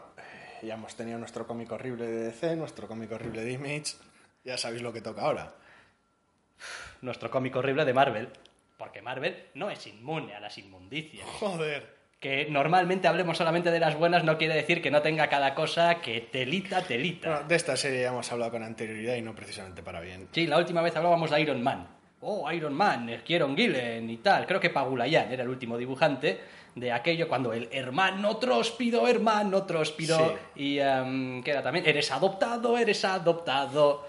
ya 0.64 0.76
hemos 0.76 0.96
tenido 0.96 1.18
nuestro 1.20 1.46
cómic 1.46 1.72
horrible 1.72 2.06
de 2.06 2.24
DC, 2.26 2.56
nuestro 2.56 2.88
cómic 2.88 3.12
horrible 3.12 3.44
de 3.44 3.52
Image. 3.52 3.96
Ya 4.44 4.58
sabéis 4.58 4.82
lo 4.82 4.94
que 4.94 5.02
toca 5.02 5.22
ahora. 5.22 5.54
Nuestro 7.02 7.30
cómic 7.30 7.56
horrible 7.56 7.86
de 7.86 7.94
Marvel. 7.94 8.30
Porque 8.78 9.02
Marvel 9.02 9.46
no 9.54 9.70
es 9.70 9.86
inmune 9.88 10.36
a 10.36 10.40
las 10.40 10.58
inmundicias. 10.58 11.28
Joder. 11.40 12.04
Que 12.20 12.48
normalmente 12.50 13.08
hablemos 13.08 13.38
solamente 13.38 13.70
de 13.70 13.80
las 13.80 13.96
buenas 13.98 14.24
no 14.24 14.38
quiere 14.38 14.56
decir 14.56 14.82
que 14.82 14.92
no 14.92 15.02
tenga 15.02 15.28
cada 15.28 15.54
cosa 15.54 15.96
que 15.96 16.22
telita, 16.22 16.82
telita. 16.82 17.30
Bueno, 17.30 17.48
de 17.48 17.56
esta 17.56 17.76
serie 17.76 18.02
ya 18.02 18.10
hemos 18.10 18.32
hablado 18.32 18.52
con 18.52 18.64
anterioridad 18.64 19.16
y 19.16 19.22
no 19.22 19.36
precisamente 19.36 19.84
para 19.84 20.00
bien. 20.00 20.30
Sí, 20.32 20.48
la 20.48 20.58
última 20.58 20.82
vez 20.82 20.96
hablábamos 20.96 21.32
de 21.32 21.42
Iron 21.42 21.62
Man. 21.62 21.88
Oh, 22.22 22.50
Iron 22.52 22.74
Man, 22.74 23.22
Kieron 23.26 23.58
Gillen 23.58 24.10
y 24.10 24.18
tal. 24.18 24.46
Creo 24.46 24.62
que 24.62 24.70
Pagulayan 24.70 25.32
era 25.34 25.44
el 25.44 25.50
último 25.50 25.78
dibujante 25.78 26.40
de 26.76 26.92
aquello 26.92 27.28
cuando 27.28 27.54
el 27.54 27.70
hermano 27.72 28.38
tróspido, 28.38 29.08
hermano 29.08 29.64
tróspido. 29.64 30.38
Y 30.56 30.80
em, 30.80 31.44
que 31.44 31.52
era 31.52 31.62
también, 31.62 31.86
eres 31.86 32.12
adoptado, 32.12 32.78
eres 32.78 33.04
adoptado. 33.06 34.06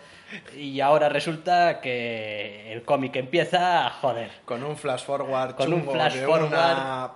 Y 0.57 0.81
ahora 0.81 1.09
resulta 1.09 1.81
que 1.81 2.73
el 2.73 2.83
cómic 2.83 3.15
empieza 3.17 3.87
a 3.87 3.91
joder. 3.91 4.31
Con 4.45 4.65
un 4.65 4.77
flash 4.77 5.05
forward 5.05 5.55
Con 5.55 5.73
un 5.73 5.81
chungo 5.81 5.93
flash 5.93 6.15
de 6.15 6.27
forward. 6.27 6.49
una 6.49 7.11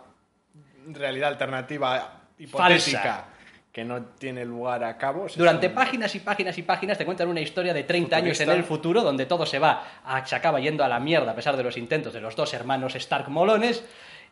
realidad 0.88 1.28
alternativa 1.30 2.12
hipotética 2.38 2.98
Falsa. 3.02 3.24
que 3.72 3.84
no 3.84 4.02
tiene 4.18 4.44
lugar 4.44 4.84
a 4.84 4.96
cabo. 4.98 5.26
Durante 5.34 5.70
páginas 5.70 6.14
y 6.14 6.20
páginas 6.20 6.56
y 6.58 6.62
páginas 6.62 6.98
te 6.98 7.04
cuentan 7.04 7.28
una 7.28 7.40
historia 7.40 7.72
de 7.74 7.84
30 7.84 8.16
años 8.16 8.38
en 8.40 8.50
el 8.50 8.62
futuro 8.64 9.02
donde 9.02 9.26
todo 9.26 9.46
se 9.46 9.58
va, 9.58 9.82
a- 10.04 10.24
se 10.26 10.36
acaba 10.36 10.60
yendo 10.60 10.84
a 10.84 10.88
la 10.88 11.00
mierda 11.00 11.32
a 11.32 11.34
pesar 11.34 11.56
de 11.56 11.62
los 11.62 11.76
intentos 11.76 12.12
de 12.12 12.20
los 12.20 12.36
dos 12.36 12.52
hermanos 12.54 12.94
Stark 12.94 13.28
molones 13.28 13.84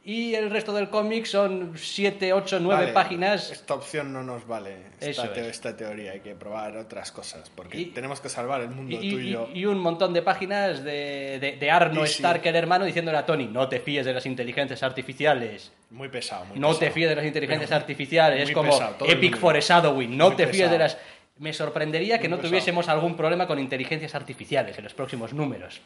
y 0.08 0.34
el 0.36 0.48
resto 0.50 0.72
del 0.72 0.88
cómic 0.88 1.24
son 1.26 1.72
7, 1.76 2.32
8, 2.32 2.58
9 2.60 2.80
Vale, 2.80 2.92
páginas. 2.92 3.50
Esta 3.50 3.74
opción 3.74 4.12
no 4.12 4.22
nos 4.22 4.46
vale. 4.46 4.76
Esta, 5.00 5.32
teo- 5.34 5.42
es. 5.44 5.50
esta 5.50 5.76
teoría 5.76 6.12
hay 6.12 6.20
que 6.20 6.34
probar 6.36 6.76
otras 6.76 7.10
cosas. 7.12 7.50
Porque 7.54 7.78
Y- 7.80 7.86
tenemos 7.86 8.20
que 8.20 8.28
salvar 8.28 8.60
el 8.60 8.70
mundo 8.70 8.96
Y, 9.00 9.10
tuyo. 9.10 9.48
y 9.52 9.66
un 9.66 9.78
montón 9.78 10.14
de 10.14 10.22
páginas 10.22 10.84
de, 10.84 11.38
de, 11.40 11.56
de 11.58 11.70
Arno 11.70 12.06
sí. 12.06 12.12
Stark, 12.14 12.40
el 12.46 12.54
hermano, 12.56 12.84
diciéndole 12.84 13.18
a 13.18 13.26
Tony, 13.26 13.46
no 13.48 13.68
te 13.68 13.80
fíes 13.80 14.06
de 14.06 14.14
las 14.14 14.24
inteligencias 14.26 14.82
artificiales. 14.84 15.72
Muy 15.90 16.08
pesado. 16.08 16.44
Muy 16.46 16.58
no 16.60 16.68
pesado. 16.68 16.78
te 16.86 16.90
fíes 16.92 17.08
de 17.10 17.16
las 17.16 17.24
inteligencias 17.26 17.68
Pero 17.70 17.80
artificiales. 17.80 18.48
Es 18.48 18.54
como 18.54 18.70
pesado, 18.70 18.96
Epic 19.06 19.36
for 19.38 19.58
Shadowing. 19.58 20.16
No 20.16 20.28
Muy 20.28 20.36
te 20.36 20.46
fíes 20.46 20.70
de 20.70 20.78
las... 20.78 20.96
Me 21.38 21.52
sorprendería 21.52 22.16
que 22.18 22.28
Muy 22.28 22.30
no 22.30 22.36
pesado. 22.36 22.50
tuviésemos 22.50 22.88
algún 22.88 23.16
problema 23.16 23.46
con 23.46 23.58
inteligencias 23.58 24.14
artificiales 24.14 24.78
en 24.78 24.84
los 24.84 24.94
próximos 24.94 25.34
números. 25.34 25.80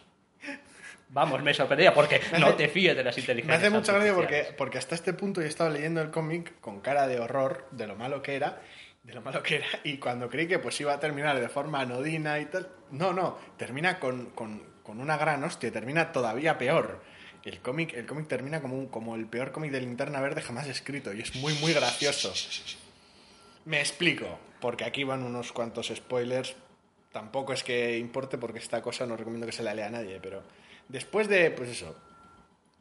Vamos, 1.13 1.43
me 1.43 1.53
sorprendería 1.55 1.93
porque 1.93 2.21
Me 2.33 2.39
no 2.39 2.55
te 2.55 2.69
fíes 2.69 2.97
de 2.97 3.03
las 3.03 3.17
Me 3.17 3.21
inteligencias 3.21 3.59
hace 3.63 3.71
mucha 3.71 3.93
gracia 3.93 4.15
porque, 4.15 4.55
porque 4.57 4.79
hasta 4.79 4.95
este 4.95 5.13
punto 5.13 5.41
yo 5.41 5.49
estaba 5.49 5.69
leyendo 5.71 6.01
el 6.01 6.11
cómic 6.11 6.61
con 6.61 6.81
cara 6.81 7.09
de 7.09 7.19
horror 7.19 7.67
de 7.73 7.87
lo 7.89 7.97
malo 7.97 8.23
que 8.23 8.37
era, 8.37 8.63
de 9.03 9.15
lo 9.15 9.21
malo 9.21 9.43
que 9.43 9.57
era, 9.57 9.67
y 9.83 9.97
cuando 9.99 10.29
creí 10.31 10.47
que 10.47 10.59
pues 10.61 10.81
iba 10.81 10.93
a 10.93 11.01
terminar 11.01 11.41
de 11.41 11.49
forma 11.49 11.81
anodina 11.81 12.39
y 12.39 12.47
tal, 12.47 12.69
no, 12.93 13.13
no, 13.13 13.39
termina 13.57 13.99
con, 13.99 14.27
con- 14.31 14.63
con 14.85 15.01
una 15.01 15.17
gran 15.17 15.43
hostia, 15.45 15.71
termina 15.73 16.13
todavía 16.13 16.59
peor. 16.59 17.01
El 17.45 17.61
cómic, 17.61 17.95
el 17.95 18.07
cómic 18.07 18.29
termina 18.29 18.61
como, 18.61 18.77
un- 18.77 18.87
como 18.89 19.17
el 19.17 19.27
peor 19.27 19.51
cómic 19.51 19.73
de 19.73 19.81
linterna 19.81 20.21
verde 20.21 20.43
jamás 20.43 20.69
escrito 20.69 21.13
y 21.13 21.23
es 21.23 21.35
muy, 21.37 21.55
muy 21.55 21.73
gracioso. 21.73 22.33
Me 23.65 23.81
explico, 23.81 24.39
porque 24.61 24.85
aquí 24.85 25.05
van 25.05 25.23
unos 25.23 25.53
cuantos 25.53 25.89
spoilers. 25.95 26.55
Tampoco 27.13 27.53
es 27.53 27.65
que 27.65 27.99
importe 27.99 28.39
porque 28.39 28.59
esta 28.61 28.81
cosa 28.83 29.07
no 29.07 29.17
recomiendo 29.17 29.47
que 29.47 29.53
se 29.53 29.63
la 29.63 29.75
lea 29.75 29.87
a 29.87 29.91
nadie, 29.91 30.19
pero 30.23 30.43
después 30.91 31.29
de, 31.29 31.51
pues 31.51 31.71
eso, 31.71 31.97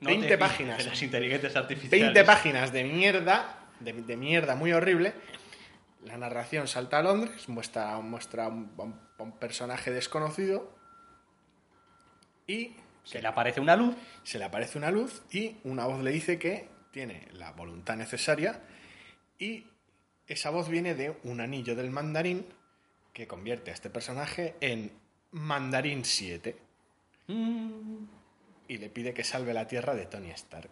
No 0.01 0.07
20 0.09 0.27
te 0.27 0.37
páginas. 0.37 0.85
las 0.85 1.01
inteligentes 1.01 1.55
artificiales. 1.55 2.13
20 2.13 2.23
páginas 2.25 2.71
de 2.71 2.83
mierda, 2.83 3.67
de, 3.79 3.93
de 3.93 4.17
mierda 4.17 4.55
muy 4.55 4.71
horrible. 4.73 5.13
La 6.05 6.17
narración 6.17 6.67
salta 6.67 6.99
a 6.99 7.03
Londres, 7.03 7.49
muestra, 7.49 7.97
muestra 7.99 8.47
un, 8.47 8.71
un- 8.77 8.99
un 9.19 9.31
personaje 9.37 9.91
desconocido 9.91 10.73
y 12.47 12.75
Se 13.03 13.21
le 13.21 13.27
aparece 13.27 13.59
una 13.59 13.75
luz. 13.75 13.95
se 14.23 14.39
le 14.39 14.45
aparece 14.45 14.77
una 14.77 14.91
luz 14.91 15.21
y 15.31 15.57
una 15.65 15.85
voz 15.85 16.01
le 16.03 16.11
dice 16.11 16.39
que 16.39 16.69
tiene 16.91 17.27
la 17.33 17.51
voluntad 17.51 17.95
necesaria 17.97 18.61
y 19.37 19.65
esa 20.27 20.49
voz 20.51 20.69
viene 20.69 20.95
de 20.95 21.17
un 21.23 21.41
anillo 21.41 21.75
del 21.75 21.89
mandarín 21.91 22.45
que 23.13 23.27
convierte 23.27 23.71
a 23.71 23.73
este 23.73 23.89
personaje 23.89 24.55
en 24.61 24.91
mandarín 25.31 26.05
7 26.05 26.55
Mm, 26.55 26.68
y 28.67 28.77
le 28.77 28.89
pide 28.89 29.13
que 29.13 29.23
salve 29.23 29.53
la 29.53 29.67
tierra 29.67 29.93
de 29.95 30.05
Tony 30.05 30.29
Stark. 30.31 30.71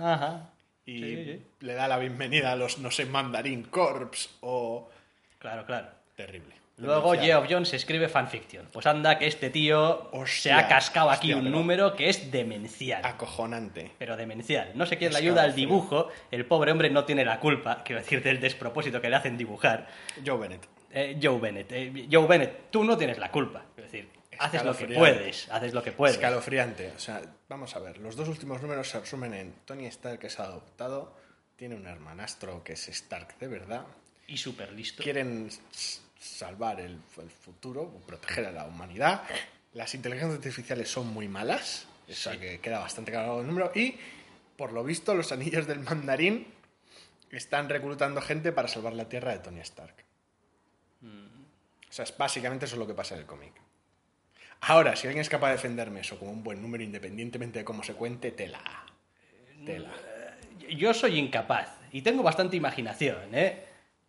ajá. 0.00 0.50
Y 0.84 0.98
Sí, 1.00 1.24
sí. 1.24 1.42
le 1.60 1.74
da 1.74 1.86
la 1.88 1.98
bienvenida 1.98 2.52
a 2.52 2.56
los, 2.56 2.78
no 2.78 2.90
sé, 2.90 3.06
mandarín 3.06 3.62
corps 3.64 4.30
o... 4.40 4.88
Claro, 5.38 5.64
claro. 5.64 5.88
Terrible. 6.16 6.54
Luego. 6.78 7.12
Geoff 7.14 7.46
Jones 7.48 7.72
escribe 7.74 8.08
fanfiction. 8.08 8.66
Pues 8.72 8.86
anda 8.86 9.16
que 9.18 9.26
este 9.28 9.50
tío 9.50 10.08
se 10.12 10.18
Hostia, 10.18 10.58
ha 10.58 10.68
cascado 10.68 11.10
aquí 11.10 11.32
hostia, 11.32 11.46
un 11.46 11.52
número 11.52 11.94
que 11.94 12.08
es 12.08 12.32
demencial. 12.32 13.04
Acojonante. 13.04 13.92
Pero 13.98 14.16
demencial. 14.16 14.72
No 14.74 14.86
sé 14.86 14.96
quién 14.98 15.12
le 15.12 15.18
ayuda 15.18 15.42
al 15.44 15.54
dibujo. 15.54 16.08
El 16.32 16.46
pobre 16.46 16.72
hombre 16.72 16.90
no 16.90 17.04
tiene 17.04 17.24
la 17.24 17.38
culpa, 17.38 17.82
quiero 17.84 18.00
decir, 18.02 18.22
del 18.22 18.40
despropósito 18.40 19.00
que 19.00 19.08
le 19.10 19.16
hacen 19.16 19.36
dibujar. 19.36 19.86
Joe 20.26 20.38
Bennett. 20.38 20.66
Eh, 20.90 21.18
Joe 21.22 21.38
Bennett. 21.38 21.70
eh, 21.72 22.08
Joe 22.10 22.26
Bennett, 22.26 22.70
tú 22.70 22.82
no 22.82 22.96
tienes 22.96 23.18
la 23.18 23.30
culpa. 23.30 23.64
Quiero 23.74 23.88
decir, 23.90 24.08
haces 24.44 24.64
lo 24.64 24.76
que 24.76 24.86
puedes. 24.86 25.48
Haces 25.50 25.72
lo 25.74 25.82
que 25.82 25.92
puedes. 25.92 26.16
Escalofriante. 26.16 26.92
O 26.96 26.98
sea, 26.98 27.22
vamos 27.48 27.74
a 27.76 27.78
ver. 27.78 27.98
Los 27.98 28.16
dos 28.16 28.28
últimos 28.28 28.60
números 28.62 28.88
se 28.88 29.00
resumen 29.00 29.34
en 29.34 29.52
Tony 29.64 29.86
Stark 29.86 30.24
es 30.24 30.38
adoptado, 30.40 31.16
tiene 31.56 31.74
un 31.76 31.86
hermanastro 31.86 32.62
que 32.64 32.72
es 32.74 32.88
Stark 32.88 33.38
de 33.38 33.48
verdad, 33.48 33.84
Y 34.26 34.36
súper 34.36 34.72
listo. 34.72 35.02
quieren 35.02 35.48
salvar 36.18 36.80
el, 36.80 36.98
el 37.20 37.30
futuro, 37.30 37.82
o 37.82 38.00
proteger 38.06 38.46
a 38.46 38.52
la 38.52 38.64
humanidad. 38.64 39.22
Las 39.74 39.94
inteligencias 39.94 40.36
artificiales 40.38 40.90
son 40.90 41.06
muy 41.08 41.28
malas, 41.28 41.86
eso 42.08 42.30
Sí. 42.32 42.38
que 42.38 42.60
queda 42.60 42.78
bastante 42.78 43.10
claro 43.10 43.40
el 43.40 43.46
número. 43.46 43.72
Y, 43.74 43.96
por 44.56 44.72
lo 44.72 44.84
visto, 44.84 45.14
los 45.14 45.32
anillos 45.32 45.66
del 45.66 45.80
mandarín 45.80 46.46
están 47.30 47.68
reclutando 47.68 48.20
gente 48.20 48.52
para 48.52 48.68
salvar 48.68 48.92
la 48.92 49.08
tierra 49.08 49.32
de 49.32 49.38
Tony 49.38 49.60
Stark. 49.60 49.94
O 51.02 51.94
sea, 51.94 52.04
es 52.04 52.16
básicamente 52.16 52.64
eso 52.66 52.74
es 52.76 52.78
lo 52.78 52.86
que 52.86 52.94
pasa 52.94 53.14
en 53.14 53.20
el 53.20 53.26
cómic. 53.26 53.52
Ahora, 54.64 54.94
si 54.94 55.08
alguien 55.08 55.22
es 55.22 55.28
capaz 55.28 55.48
de 55.48 55.54
defenderme 55.54 56.00
eso 56.00 56.18
como 56.18 56.30
un 56.30 56.44
buen 56.44 56.62
número, 56.62 56.84
independientemente 56.84 57.58
de 57.58 57.64
cómo 57.64 57.82
se 57.82 57.94
cuente, 57.94 58.30
tela. 58.30 58.60
Tela. 59.66 59.90
Yo 60.76 60.94
soy 60.94 61.18
incapaz 61.18 61.68
y 61.90 62.02
tengo 62.02 62.22
bastante 62.22 62.56
imaginación, 62.56 63.34
¿eh? 63.34 63.64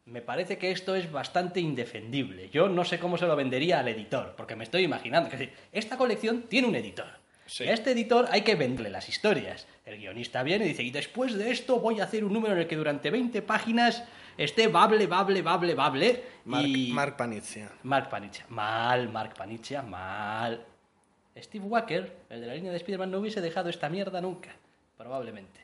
Me 0.06 0.22
parece 0.22 0.60
que 0.60 0.70
esto 0.70 0.96
es 0.96 1.12
bastante 1.12 1.60
indefendible. 1.60 2.50
Yo 2.50 2.70
no 2.70 2.86
sé 2.86 3.00
cómo 3.00 3.18
se 3.18 3.26
lo 3.26 3.36
vendería 3.36 3.80
al 3.80 3.88
editor, 3.88 4.36
porque 4.38 4.56
me 4.56 4.64
estoy 4.64 4.84
imaginando. 4.84 5.28
Es 5.30 5.40
decir, 5.40 5.54
esta 5.72 5.98
colección 5.98 6.44
tiene 6.44 6.68
un 6.68 6.76
editor. 6.76 7.08
Sí. 7.48 7.64
Y 7.64 7.68
a 7.70 7.74
este 7.74 7.92
editor 7.92 8.28
hay 8.30 8.42
que 8.42 8.56
venderle 8.56 8.92
las 8.92 9.10
historias. 9.10 9.66
El 9.86 9.98
guionista 9.98 10.44
viene 10.44 10.66
y 10.66 10.70
dice, 10.70 10.84
y 10.84 10.92
después 10.92 11.34
de 11.34 11.50
esto 11.50 11.80
voy 11.80 12.00
a 12.00 12.04
hacer 12.04 12.24
un 12.24 12.34
número 12.34 12.54
en 12.54 12.60
el 12.60 12.68
que 12.68 12.76
durante 12.76 13.10
20 13.10 13.42
páginas 13.42 14.04
esté 14.38 14.68
bable, 14.68 15.08
bable, 15.08 15.42
bable, 15.42 15.76
bable. 15.76 16.24
Mark, 16.46 16.66
y... 16.68 16.92
Mark 16.92 17.18
Panizia. 17.18 17.72
Mark 17.84 18.10
Panicia. 18.10 18.46
Mal, 18.50 19.10
Mark 19.10 19.34
Panicia, 19.36 19.82
mal. 19.82 20.66
Steve 21.38 21.66
Walker, 21.66 22.16
el 22.30 22.42
de 22.42 22.48
la 22.48 22.56
línea 22.56 22.72
de 22.72 22.78
Spider-Man, 22.78 23.12
no 23.12 23.20
hubiese 23.20 23.42
dejado 23.42 23.70
esta 23.70 23.90
mierda 23.90 24.22
nunca. 24.22 24.52
Probablemente. 24.98 25.62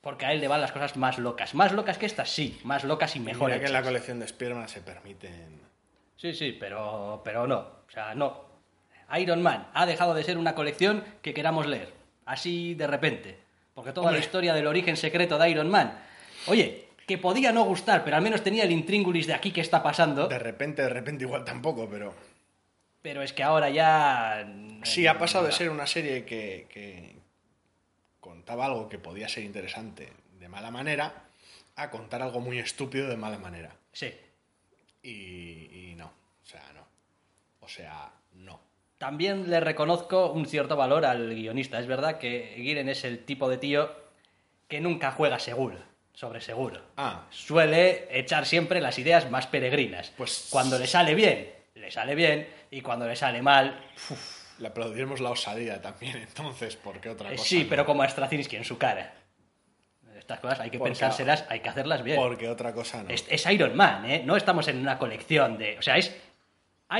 Porque 0.00 0.26
a 0.26 0.32
él 0.32 0.40
le 0.40 0.48
van 0.48 0.60
las 0.60 0.72
cosas 0.72 0.96
más 0.96 1.18
locas. 1.18 1.54
Más 1.54 1.72
locas 1.72 1.98
que 1.98 2.06
estas, 2.06 2.30
sí. 2.30 2.58
Más 2.64 2.84
locas 2.84 3.14
y 3.16 3.20
mejor 3.20 3.48
Mira 3.48 3.60
que 3.60 3.66
en 3.66 3.72
la 3.72 3.82
colección 3.82 4.18
de 4.18 4.24
Spider-Man 4.24 4.68
se 4.68 4.80
permiten... 4.80 5.60
Sí, 6.16 6.32
sí, 6.34 6.56
pero, 6.58 7.20
pero 7.24 7.46
no. 7.46 7.58
O 7.58 7.90
sea, 7.90 8.14
no. 8.14 8.44
Iron 9.18 9.42
Man 9.42 9.68
ha 9.74 9.86
dejado 9.86 10.14
de 10.14 10.24
ser 10.24 10.38
una 10.38 10.54
colección 10.54 11.04
que 11.22 11.34
queramos 11.34 11.66
leer. 11.66 11.92
Así 12.24 12.74
de 12.74 12.86
repente. 12.86 13.38
Porque 13.74 13.92
toda 13.92 14.08
Hombre. 14.08 14.20
la 14.20 14.24
historia 14.24 14.54
del 14.54 14.66
origen 14.66 14.96
secreto 14.96 15.38
de 15.38 15.50
Iron 15.50 15.70
Man. 15.70 15.98
Oye, 16.46 16.88
que 17.10 17.18
podía 17.18 17.50
no 17.50 17.64
gustar, 17.64 18.04
pero 18.04 18.14
al 18.14 18.22
menos 18.22 18.40
tenía 18.44 18.62
el 18.62 18.70
intríngulis 18.70 19.26
de 19.26 19.34
aquí 19.34 19.50
que 19.50 19.60
está 19.60 19.82
pasando. 19.82 20.28
De 20.28 20.38
repente, 20.38 20.82
de 20.82 20.90
repente 20.90 21.24
igual 21.24 21.44
tampoco, 21.44 21.88
pero... 21.90 22.14
Pero 23.02 23.20
es 23.20 23.32
que 23.32 23.42
ahora 23.42 23.68
ya. 23.68 24.48
Sí, 24.84 25.08
ha 25.08 25.18
pasado 25.18 25.46
de 25.46 25.50
ser 25.50 25.70
una 25.70 25.88
serie 25.88 26.24
que, 26.24 26.68
que 26.72 27.16
contaba 28.20 28.66
algo 28.66 28.88
que 28.88 29.00
podía 29.00 29.28
ser 29.28 29.42
interesante 29.42 30.12
de 30.38 30.48
mala 30.48 30.70
manera 30.70 31.24
a 31.74 31.90
contar 31.90 32.22
algo 32.22 32.38
muy 32.38 32.60
estúpido 32.60 33.08
de 33.08 33.16
mala 33.16 33.38
manera. 33.38 33.74
Sí. 33.90 34.14
Y, 35.02 35.10
y 35.10 35.94
no, 35.96 36.06
o 36.06 36.46
sea, 36.46 36.62
no. 36.72 36.86
O 37.58 37.66
sea, 37.66 38.12
no. 38.34 38.60
También 38.98 39.50
le 39.50 39.58
reconozco 39.58 40.30
un 40.30 40.46
cierto 40.46 40.76
valor 40.76 41.04
al 41.04 41.34
guionista. 41.34 41.80
Es 41.80 41.88
verdad 41.88 42.18
que 42.18 42.52
Giren 42.54 42.88
es 42.88 43.02
el 43.02 43.24
tipo 43.24 43.48
de 43.48 43.58
tío 43.58 43.90
que 44.68 44.80
nunca 44.80 45.10
juega 45.10 45.40
seguro, 45.40 45.89
sobre 46.20 46.42
seguro. 46.42 46.82
Ah, 46.98 47.22
Suele 47.30 48.06
echar 48.10 48.44
siempre 48.44 48.82
las 48.82 48.98
ideas 48.98 49.30
más 49.30 49.46
peregrinas. 49.46 50.12
Pues- 50.18 50.48
Cuando 50.50 50.78
le 50.78 50.86
sale 50.86 51.14
bien, 51.14 51.50
le 51.76 51.90
sale 51.90 52.14
bien, 52.14 52.46
y 52.70 52.82
cuando 52.82 53.08
le 53.08 53.16
sale 53.16 53.40
mal, 53.40 53.82
uf, 54.10 54.60
le 54.60 54.68
aplaudiremos 54.68 55.20
la 55.20 55.30
osadía 55.30 55.80
también 55.80 56.18
entonces, 56.18 56.76
porque 56.76 57.08
otra 57.08 57.32
eh, 57.32 57.36
cosa. 57.36 57.48
sí, 57.48 57.62
no. 57.62 57.70
pero 57.70 57.86
como 57.86 58.02
a 58.02 58.08
Straczynski 58.08 58.56
en 58.56 58.64
su 58.64 58.76
cara. 58.76 59.14
Estas 60.14 60.40
cosas 60.40 60.60
hay 60.60 60.68
que 60.70 60.76
Porque- 60.78 60.90
pensárselas, 60.90 61.46
hay 61.48 61.60
que 61.60 61.70
hacerlas 61.70 62.02
bien. 62.02 62.16
Porque 62.18 62.50
otra 62.50 62.74
cosa 62.74 63.02
no. 63.02 63.08
Es, 63.08 63.24
es 63.30 63.46
Iron 63.46 63.74
Man, 63.74 64.04
¿eh? 64.04 64.22
No 64.22 64.36
estamos 64.36 64.68
en 64.68 64.76
una 64.78 64.98
colección 64.98 65.56
de... 65.56 65.78
O 65.78 65.82
sea, 65.82 65.96
es 65.96 66.14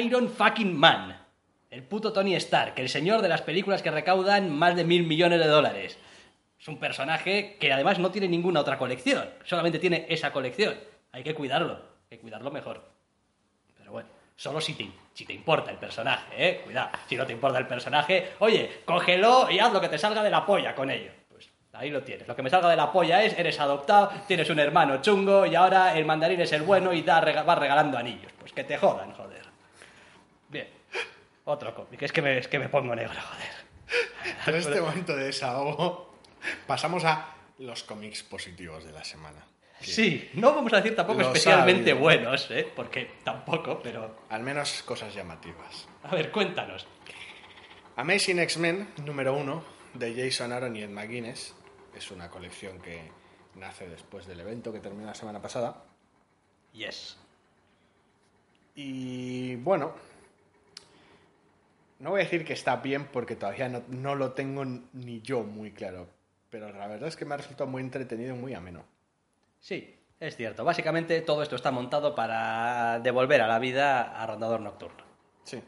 Iron 0.00 0.30
fucking 0.30 0.74
Man. 0.74 1.26
El 1.68 1.82
puto 1.82 2.10
Tony 2.14 2.34
Stark, 2.36 2.72
el 2.76 2.88
señor 2.88 3.20
de 3.20 3.28
las 3.28 3.42
películas 3.42 3.82
que 3.82 3.90
recaudan 3.90 4.50
más 4.50 4.74
de 4.76 4.84
mil 4.84 5.06
millones 5.06 5.38
de 5.40 5.46
dólares. 5.46 5.98
Es 6.60 6.68
un 6.68 6.78
personaje 6.78 7.56
que 7.58 7.72
además 7.72 7.98
no 7.98 8.10
tiene 8.10 8.28
ninguna 8.28 8.60
otra 8.60 8.76
colección. 8.76 9.28
Solamente 9.44 9.78
tiene 9.78 10.06
esa 10.08 10.30
colección. 10.32 10.74
Hay 11.12 11.22
que 11.22 11.34
cuidarlo. 11.34 11.74
Hay 12.10 12.18
que 12.18 12.20
cuidarlo 12.20 12.50
mejor. 12.50 12.84
Pero 13.78 13.92
bueno, 13.92 14.08
solo 14.36 14.60
si 14.60 14.74
te, 14.74 14.90
si 15.14 15.24
te 15.24 15.32
importa 15.32 15.70
el 15.70 15.78
personaje, 15.78 16.26
¿eh? 16.36 16.60
Cuidado. 16.62 16.90
Si 17.08 17.16
no 17.16 17.24
te 17.26 17.32
importa 17.32 17.58
el 17.58 17.66
personaje, 17.66 18.32
oye, 18.40 18.82
cógelo 18.84 19.50
y 19.50 19.58
haz 19.58 19.72
lo 19.72 19.80
que 19.80 19.88
te 19.88 19.96
salga 19.98 20.22
de 20.22 20.28
la 20.30 20.44
polla 20.44 20.74
con 20.74 20.90
ello. 20.90 21.10
Pues 21.30 21.48
ahí 21.72 21.88
lo 21.90 22.02
tienes. 22.02 22.28
Lo 22.28 22.36
que 22.36 22.42
me 22.42 22.50
salga 22.50 22.68
de 22.68 22.76
la 22.76 22.92
polla 22.92 23.22
es, 23.24 23.38
eres 23.38 23.58
adoptado, 23.58 24.10
tienes 24.28 24.50
un 24.50 24.58
hermano 24.58 25.00
chungo 25.00 25.46
y 25.46 25.54
ahora 25.54 25.96
el 25.96 26.04
mandarín 26.04 26.42
es 26.42 26.52
el 26.52 26.62
bueno 26.62 26.92
y 26.92 27.00
da, 27.00 27.22
rega- 27.22 27.42
va 27.42 27.54
regalando 27.54 27.96
anillos. 27.96 28.32
Pues 28.38 28.52
que 28.52 28.64
te 28.64 28.76
jodan, 28.76 29.12
joder. 29.14 29.42
Bien. 30.48 30.68
Otro 31.46 31.74
cómic. 31.74 32.02
Es 32.02 32.12
que 32.12 32.20
me, 32.20 32.36
es 32.36 32.48
que 32.48 32.58
me 32.58 32.68
pongo 32.68 32.94
negro, 32.94 33.14
joder. 33.18 33.60
En 34.46 34.54
este 34.54 34.80
momento 34.80 35.16
de 35.16 35.24
desahogo, 35.24 36.09
pasamos 36.66 37.04
a 37.04 37.34
los 37.58 37.82
cómics 37.82 38.22
positivos 38.22 38.84
de 38.84 38.92
la 38.92 39.04
semana. 39.04 39.46
Sí, 39.80 40.30
no 40.34 40.54
vamos 40.54 40.72
a 40.74 40.76
decir 40.76 40.94
tampoco 40.94 41.22
especialmente 41.22 41.94
buenos, 41.94 42.50
¿eh? 42.50 42.70
Porque 42.76 43.12
tampoco, 43.24 43.80
pero... 43.82 44.24
Al 44.28 44.42
menos 44.42 44.82
cosas 44.82 45.14
llamativas. 45.14 45.88
A 46.02 46.14
ver, 46.14 46.30
cuéntanos. 46.30 46.86
Amazing 47.96 48.40
X-Men 48.40 48.88
número 49.04 49.34
uno 49.34 49.64
de 49.94 50.14
Jason 50.14 50.52
Aaron 50.52 50.76
y 50.76 50.82
Ed 50.82 50.90
McGuinness 50.90 51.54
es 51.96 52.10
una 52.10 52.28
colección 52.30 52.78
que 52.80 53.10
nace 53.54 53.88
después 53.88 54.26
del 54.26 54.40
evento 54.40 54.72
que 54.72 54.80
terminó 54.80 55.06
la 55.06 55.14
semana 55.14 55.40
pasada. 55.40 55.82
Yes. 56.72 57.16
Y 58.74 59.56
bueno, 59.56 59.94
no 61.98 62.10
voy 62.10 62.20
a 62.20 62.24
decir 62.24 62.44
que 62.44 62.52
está 62.52 62.76
bien 62.76 63.06
porque 63.06 63.36
todavía 63.36 63.68
no, 63.68 63.82
no 63.88 64.14
lo 64.14 64.32
tengo 64.32 64.64
ni 64.64 65.20
yo 65.20 65.42
muy 65.42 65.72
claro, 65.72 66.08
pero 66.50 66.70
la 66.72 66.86
verdad 66.86 67.08
es 67.08 67.16
que 67.16 67.24
me 67.24 67.34
ha 67.34 67.36
resultado 67.38 67.68
muy 67.70 67.82
entretenido 67.82 68.34
y 68.34 68.38
muy 68.38 68.54
ameno. 68.54 68.84
Sí, 69.58 69.96
es 70.18 70.36
cierto. 70.36 70.64
Básicamente 70.64 71.20
todo 71.22 71.42
esto 71.42 71.56
está 71.56 71.70
montado 71.70 72.14
para 72.14 72.98
devolver 73.00 73.40
a 73.42 73.46
la 73.46 73.58
vida 73.58 74.20
a 74.20 74.26
Rondador 74.26 74.60
Nocturno. 74.60 75.04
Sí. 75.44 75.62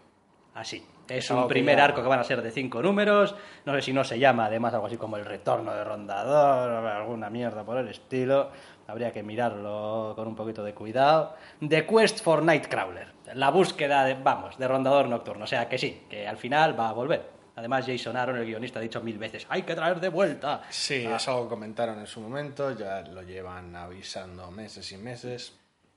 Así. 0.55 0.87
Es 1.09 1.31
un 1.31 1.49
primer 1.49 1.77
ya- 1.77 1.85
arco 1.85 2.03
que 2.03 2.09
van 2.09 2.21
a 2.21 2.25
ser 2.25 2.41
de 2.43 2.51
cinco 2.51 2.81
números. 2.83 3.35
No 3.67 3.75
sé 3.75 3.83
si 3.83 3.93
no 3.93 4.05
se 4.05 4.19
llama 4.19 4.47
además 4.47 4.73
algo 4.75 4.87
así 4.87 4.97
como 4.97 5.17
el 5.17 5.25
retorno 5.25 5.73
de 5.75 5.85
Rondador 5.85 6.71
o 6.85 6.89
alguna 6.89 7.29
mierda 7.31 7.65
por 7.65 7.77
el 7.79 7.89
estilo. 7.89 8.51
Habría 8.87 9.13
que 9.13 9.23
mirarlo 9.23 10.13
con 10.17 10.29
un 10.29 10.35
poquito 10.37 10.63
de 10.63 10.75
cuidado. 10.75 11.35
The 11.67 11.87
Quest 11.87 12.23
for 12.23 12.43
Nightcrawler. 12.43 13.13
La 13.35 13.51
búsqueda 13.51 14.05
de, 14.05 14.15
vamos, 14.15 14.57
de 14.59 14.69
Rondador 14.69 15.09
Nocturno. 15.09 15.45
O 15.45 15.47
sea 15.47 15.69
que 15.69 15.79
sí, 15.79 16.07
que 16.09 16.27
al 16.29 16.37
final 16.37 16.79
va 16.79 16.91
a 16.91 16.93
volver. 16.93 17.42
Además, 17.55 17.85
Jason 17.87 18.17
Aaron, 18.17 18.39
el 18.39 18.47
guionista, 18.47 18.79
ha 18.79 18.83
dicho 18.83 19.01
mil 19.03 19.19
veces, 19.19 19.47
hay 19.49 19.63
que 19.63 19.75
traer 19.75 20.01
de 20.01 20.09
vuelta. 20.09 20.63
Sí, 20.71 21.05
Ah, 21.07 21.17
eso 21.17 21.49
comentaron 21.49 21.99
en 21.99 22.07
su 22.07 22.21
momento, 22.21 22.75
ya 22.77 23.03
lo 23.03 23.23
llevan 23.23 23.77
avisando 23.77 24.51
meses 24.51 24.91
y 24.93 24.97
meses. 24.97 25.53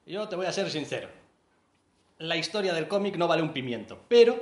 Yo 0.06 0.28
te 0.28 0.36
voy 0.36 0.46
a 0.48 0.52
ser 0.52 0.70
sincero. 0.70 1.08
La 2.18 2.36
historia 2.36 2.74
del 2.74 2.88
cómic 2.88 3.16
no 3.16 3.28
vale 3.28 3.42
un 3.42 3.54
pimiento, 3.54 4.00
pero 4.08 4.38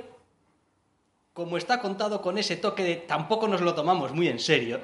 como 1.32 1.56
está 1.56 1.80
contado 1.80 2.20
con 2.20 2.36
ese 2.38 2.56
toque 2.56 2.82
de 2.84 2.96
tampoco 2.96 3.48
nos 3.48 3.60
lo 3.60 3.74
tomamos 3.74 4.12
muy 4.12 4.28
en 4.28 4.38
serio, 4.38 4.80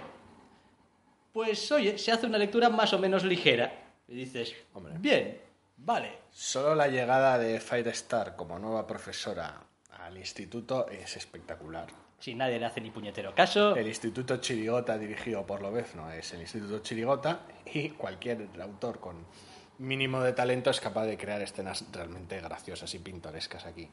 pues 1.33 1.71
oye, 1.73 1.99
se 1.99 2.13
hace 2.13 2.27
una 2.27 2.39
lectura 2.39 2.69
más 2.71 2.93
o 2.93 2.99
menos 2.99 3.25
ligera. 3.25 3.73
Y 4.09 4.15
dices, 4.15 4.55
Hombre. 4.75 4.95
bien, 4.99 5.41
vale. 5.77 6.19
Solo 6.33 6.75
la 6.75 6.89
llegada 6.89 7.39
de 7.39 7.61
Firestar 7.61 8.35
como 8.37 8.59
nueva 8.59 8.87
profesora 8.87 9.63
al 10.01 10.17
instituto 10.17 10.89
es 10.89 11.17
espectacular. 11.17 11.87
Si 12.21 12.35
nadie 12.35 12.59
le 12.59 12.67
hace 12.67 12.83
ni 12.83 12.91
puñetero 12.91 13.35
caso, 13.35 13.75
El 13.75 13.89
Instituto 13.89 14.37
Chirigota, 14.37 14.99
dirigido 14.99 15.47
por 15.47 15.63
Lobezno, 15.63 16.13
es 16.13 16.33
el 16.35 16.43
Instituto 16.43 16.81
Chirigota 16.81 17.41
y 17.65 17.89
cualquier 17.91 18.47
autor 18.61 19.01
con 19.01 19.25
mínimo 19.79 20.21
de 20.21 20.35
talento 20.35 20.69
es 20.69 20.81
capaz 20.81 21.07
de 21.07 21.17
crear 21.17 21.41
escenas 21.41 21.87
realmente 21.91 22.39
graciosas 22.39 22.95
y 22.95 22.99
pintorescas 22.99 23.65
aquí. 23.65 23.89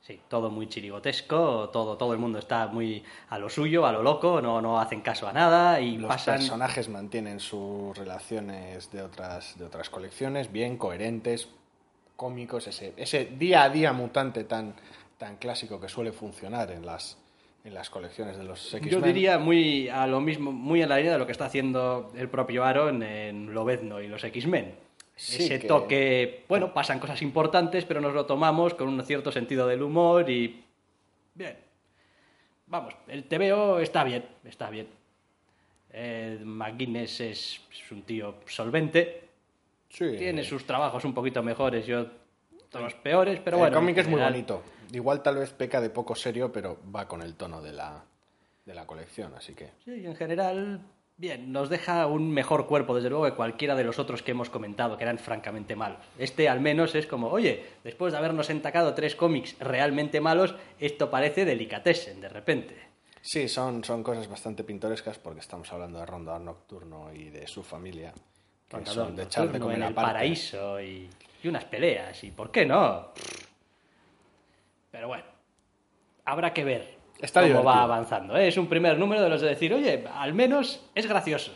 sí, 0.00 0.20
todo 0.28 0.50
muy 0.50 0.68
chirigotesco, 0.68 1.70
todo, 1.70 1.96
todo 1.96 2.12
el 2.12 2.20
mundo 2.20 2.38
está 2.38 2.68
muy 2.68 3.02
a 3.30 3.38
lo 3.38 3.48
suyo, 3.48 3.86
a 3.86 3.90
lo 3.90 4.04
loco, 4.04 4.40
no, 4.40 4.62
no 4.62 4.78
hacen 4.78 5.00
caso 5.00 5.26
a 5.26 5.32
nada 5.32 5.80
y 5.80 5.98
Los 5.98 6.08
pasan... 6.08 6.36
personajes 6.36 6.88
mantienen 6.88 7.40
sus 7.40 7.98
relaciones 7.98 8.92
de 8.92 9.02
otras, 9.02 9.58
de 9.58 9.64
otras 9.64 9.90
colecciones 9.90 10.52
bien 10.52 10.76
coherentes, 10.76 11.48
cómicos, 12.14 12.68
ese, 12.68 12.92
ese 12.96 13.24
día 13.24 13.64
a 13.64 13.70
día 13.70 13.92
mutante 13.92 14.44
tan, 14.44 14.76
tan 15.18 15.38
clásico 15.38 15.80
que 15.80 15.88
suele 15.88 16.12
funcionar 16.12 16.70
en 16.70 16.86
las, 16.86 17.18
en 17.64 17.72
las 17.74 17.88
colecciones 17.88 18.36
de 18.36 18.44
los 18.44 18.74
X-Men. 18.74 18.92
Yo 18.92 19.00
diría 19.00 19.38
muy 19.38 19.88
a 19.88 20.06
lo 20.06 20.20
mismo, 20.20 20.52
muy 20.52 20.82
en 20.82 20.88
la 20.90 20.96
línea 20.98 21.12
de 21.12 21.18
lo 21.18 21.26
que 21.26 21.32
está 21.32 21.46
haciendo 21.46 22.12
el 22.16 22.28
propio 22.28 22.62
Aaron 22.62 23.02
en 23.02 23.54
Lobezno 23.54 24.02
y 24.02 24.08
los 24.08 24.22
X-Men. 24.22 24.74
Sí, 25.16 25.44
Ese 25.44 25.60
que- 25.60 25.66
toque, 25.68 26.44
bueno, 26.48 26.74
pasan 26.74 26.98
cosas 26.98 27.22
importantes, 27.22 27.84
pero 27.86 28.00
nos 28.00 28.12
lo 28.12 28.26
tomamos 28.26 28.74
con 28.74 28.88
un 28.88 29.02
cierto 29.04 29.32
sentido 29.32 29.66
del 29.66 29.82
humor 29.82 30.28
y 30.28 30.62
bien. 31.34 31.56
Vamos, 32.66 32.94
el 33.08 33.24
TVO 33.24 33.78
está 33.78 34.04
bien, 34.04 34.24
está 34.44 34.68
bien. 34.68 34.88
Eh, 35.92 36.40
McGuinness 36.44 37.20
es, 37.20 37.60
es 37.72 37.92
un 37.92 38.02
tío 38.02 38.34
solvente, 38.46 39.22
Sí. 39.88 40.16
tiene 40.18 40.42
sus 40.42 40.66
trabajos 40.66 41.04
un 41.04 41.14
poquito 41.14 41.40
mejores, 41.42 41.86
yo 41.86 42.06
otros 42.74 42.94
peores, 42.94 43.40
pero 43.44 43.56
el 43.56 43.60
bueno. 43.60 43.76
cómic 43.76 43.96
en 43.96 44.02
es 44.02 44.08
muy 44.08 44.20
bonito. 44.20 44.62
Igual 44.92 45.22
tal 45.22 45.36
vez 45.36 45.50
peca 45.50 45.80
de 45.80 45.90
poco 45.90 46.14
serio, 46.14 46.52
pero 46.52 46.78
va 46.94 47.08
con 47.08 47.22
el 47.22 47.34
tono 47.34 47.60
de 47.62 47.72
la, 47.72 48.04
de 48.64 48.74
la 48.74 48.86
colección, 48.86 49.34
así 49.36 49.54
que... 49.54 49.70
Sí, 49.84 50.04
en 50.06 50.14
general, 50.14 50.80
bien, 51.16 51.52
nos 51.52 51.68
deja 51.68 52.06
un 52.06 52.30
mejor 52.30 52.66
cuerpo, 52.66 52.94
desde 52.94 53.10
luego, 53.10 53.24
que 53.24 53.32
cualquiera 53.34 53.74
de 53.74 53.84
los 53.84 53.98
otros 53.98 54.22
que 54.22 54.30
hemos 54.32 54.50
comentado, 54.50 54.96
que 54.96 55.04
eran 55.04 55.18
francamente 55.18 55.74
malos. 55.74 55.98
Este, 56.18 56.48
al 56.48 56.60
menos, 56.60 56.94
es 56.94 57.06
como, 57.06 57.28
oye, 57.28 57.64
después 57.82 58.12
de 58.12 58.18
habernos 58.18 58.50
entacado 58.50 58.94
tres 58.94 59.16
cómics 59.16 59.56
realmente 59.58 60.20
malos, 60.20 60.54
esto 60.78 61.10
parece 61.10 61.44
delicatessen, 61.44 62.20
de 62.20 62.28
repente. 62.28 62.76
Sí, 63.20 63.48
son, 63.48 63.82
son 63.82 64.02
cosas 64.02 64.28
bastante 64.28 64.64
pintorescas 64.64 65.18
porque 65.18 65.40
estamos 65.40 65.72
hablando 65.72 65.98
de 65.98 66.06
Rondador 66.06 66.42
Nocturno 66.42 67.12
y 67.12 67.30
de 67.30 67.46
su 67.46 67.62
familia, 67.62 68.12
que 68.68 68.84
son 68.84 69.16
de 69.16 69.24
de 69.24 69.24
nocturno 69.24 69.58
comer 69.60 69.76
en 69.78 69.82
el 69.82 69.92
aparte. 69.92 70.12
paraíso 70.12 70.80
y, 70.80 71.08
y 71.44 71.48
unas 71.48 71.64
peleas, 71.64 72.22
y 72.24 72.30
¿por 72.30 72.50
qué 72.50 72.64
no? 72.66 73.12
Pero 74.90 75.08
bueno, 75.08 75.24
habrá 76.24 76.52
que 76.52 76.64
ver 76.64 76.98
Está 77.20 77.40
cómo 77.40 77.48
divertido. 77.48 77.64
va 77.74 77.82
avanzando. 77.82 78.36
¿eh? 78.36 78.48
Es 78.48 78.56
un 78.56 78.68
primer 78.68 78.98
número 78.98 79.22
de 79.22 79.28
los 79.28 79.40
de 79.40 79.48
decir, 79.48 79.72
oye, 79.74 80.04
al 80.14 80.34
menos 80.34 80.84
es 80.94 81.06
gracioso. 81.06 81.52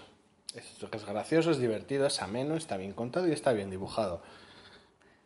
Es, 0.54 0.82
es 0.92 1.04
gracioso, 1.04 1.50
es 1.50 1.58
divertido, 1.58 2.06
es 2.06 2.20
ameno, 2.22 2.56
está 2.56 2.76
bien 2.76 2.92
contado 2.92 3.28
y 3.28 3.32
está 3.32 3.52
bien 3.52 3.70
dibujado. 3.70 4.22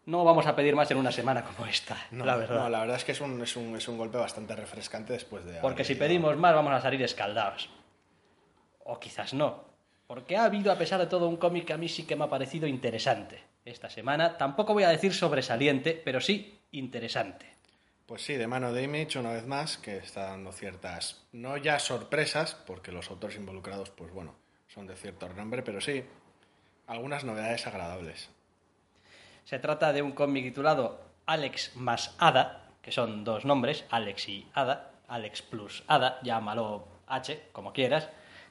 No 0.05 0.25
vamos 0.25 0.47
a 0.47 0.57
pedir 0.57 0.75
más 0.75 0.91
en 0.91 0.97
una 0.97 1.13
semana 1.13 1.45
como 1.45 1.65
esta, 1.67 1.97
No, 2.11 2.25
la 2.25 2.37
verdad. 2.37 2.57
no, 2.65 2.69
la 2.69 2.81
verdad 2.81 2.97
es 2.97 3.05
que 3.05 3.13
es 3.13 3.21
un, 3.21 3.41
es 3.41 3.57
un, 3.57 3.77
es 3.77 3.87
un 3.87 3.97
golpe 3.99 4.19
bastante 4.19 4.57
refrescante 4.57 5.13
después 5.13 5.45
de... 5.45 5.61
Porque 5.61 5.85
si 5.85 5.95
pedimos 5.95 6.37
más 6.37 6.55
vamos 6.55 6.73
a 6.73 6.81
salir 6.81 7.01
escaldados. 7.03 7.71
O 8.85 8.99
quizás 8.99 9.33
no. 9.33 9.63
Porque 10.09 10.37
ha 10.37 10.45
habido, 10.45 10.73
a 10.73 10.77
pesar 10.77 10.99
de 10.99 11.07
todo, 11.07 11.29
un 11.29 11.37
cómic 11.37 11.67
que 11.67 11.73
a 11.73 11.77
mí 11.79 11.89
sí 11.89 12.03
que 12.05 12.17
me 12.17 12.25
ha 12.25 12.29
parecido 12.29 12.67
interesante. 12.67 13.41
Esta 13.65 13.89
semana, 13.91 14.37
tampoco 14.39 14.75
voy 14.75 14.83
a 14.83 14.89
decir 14.89 15.15
sobresaliente, 15.15 16.01
pero 16.05 16.21
sí 16.21 16.59
interesante. 16.73 17.47
Pues 18.07 18.23
sí, 18.23 18.35
de 18.35 18.49
mano 18.49 18.73
de 18.73 18.83
Image, 18.83 19.19
una 19.19 19.33
vez 19.33 19.47
más, 19.47 19.79
que 19.79 19.99
está 19.99 20.25
dando 20.25 20.53
ciertas, 20.53 21.25
no 21.33 21.57
ya 21.57 21.79
sorpresas, 21.79 22.55
porque 22.55 22.93
los 22.93 23.09
autores 23.11 23.37
involucrados, 23.37 23.91
pues 23.91 24.13
bueno, 24.13 24.35
son 24.67 24.87
de 24.87 24.97
cierto 24.97 25.29
renombre, 25.29 25.63
pero 25.63 25.81
sí, 25.81 26.05
algunas 26.87 27.25
novedades 27.25 27.67
agradables. 27.67 28.31
Se 29.45 29.59
trata 29.59 29.93
de 29.93 30.03
un 30.03 30.13
cómic 30.13 30.45
titulado 30.45 31.01
Alex 31.27 31.77
más 31.77 32.15
Ada, 32.19 32.71
que 32.83 32.91
son 32.91 33.23
dos 33.23 33.45
nombres, 33.45 33.85
Alex 33.91 34.29
y 34.29 34.49
Ada, 34.55 34.91
Alex 35.07 35.43
plus 35.43 35.85
Ada, 35.87 36.21
llámalo 36.23 36.89
H, 37.07 37.51
como 37.53 37.73
quieras, 37.73 38.09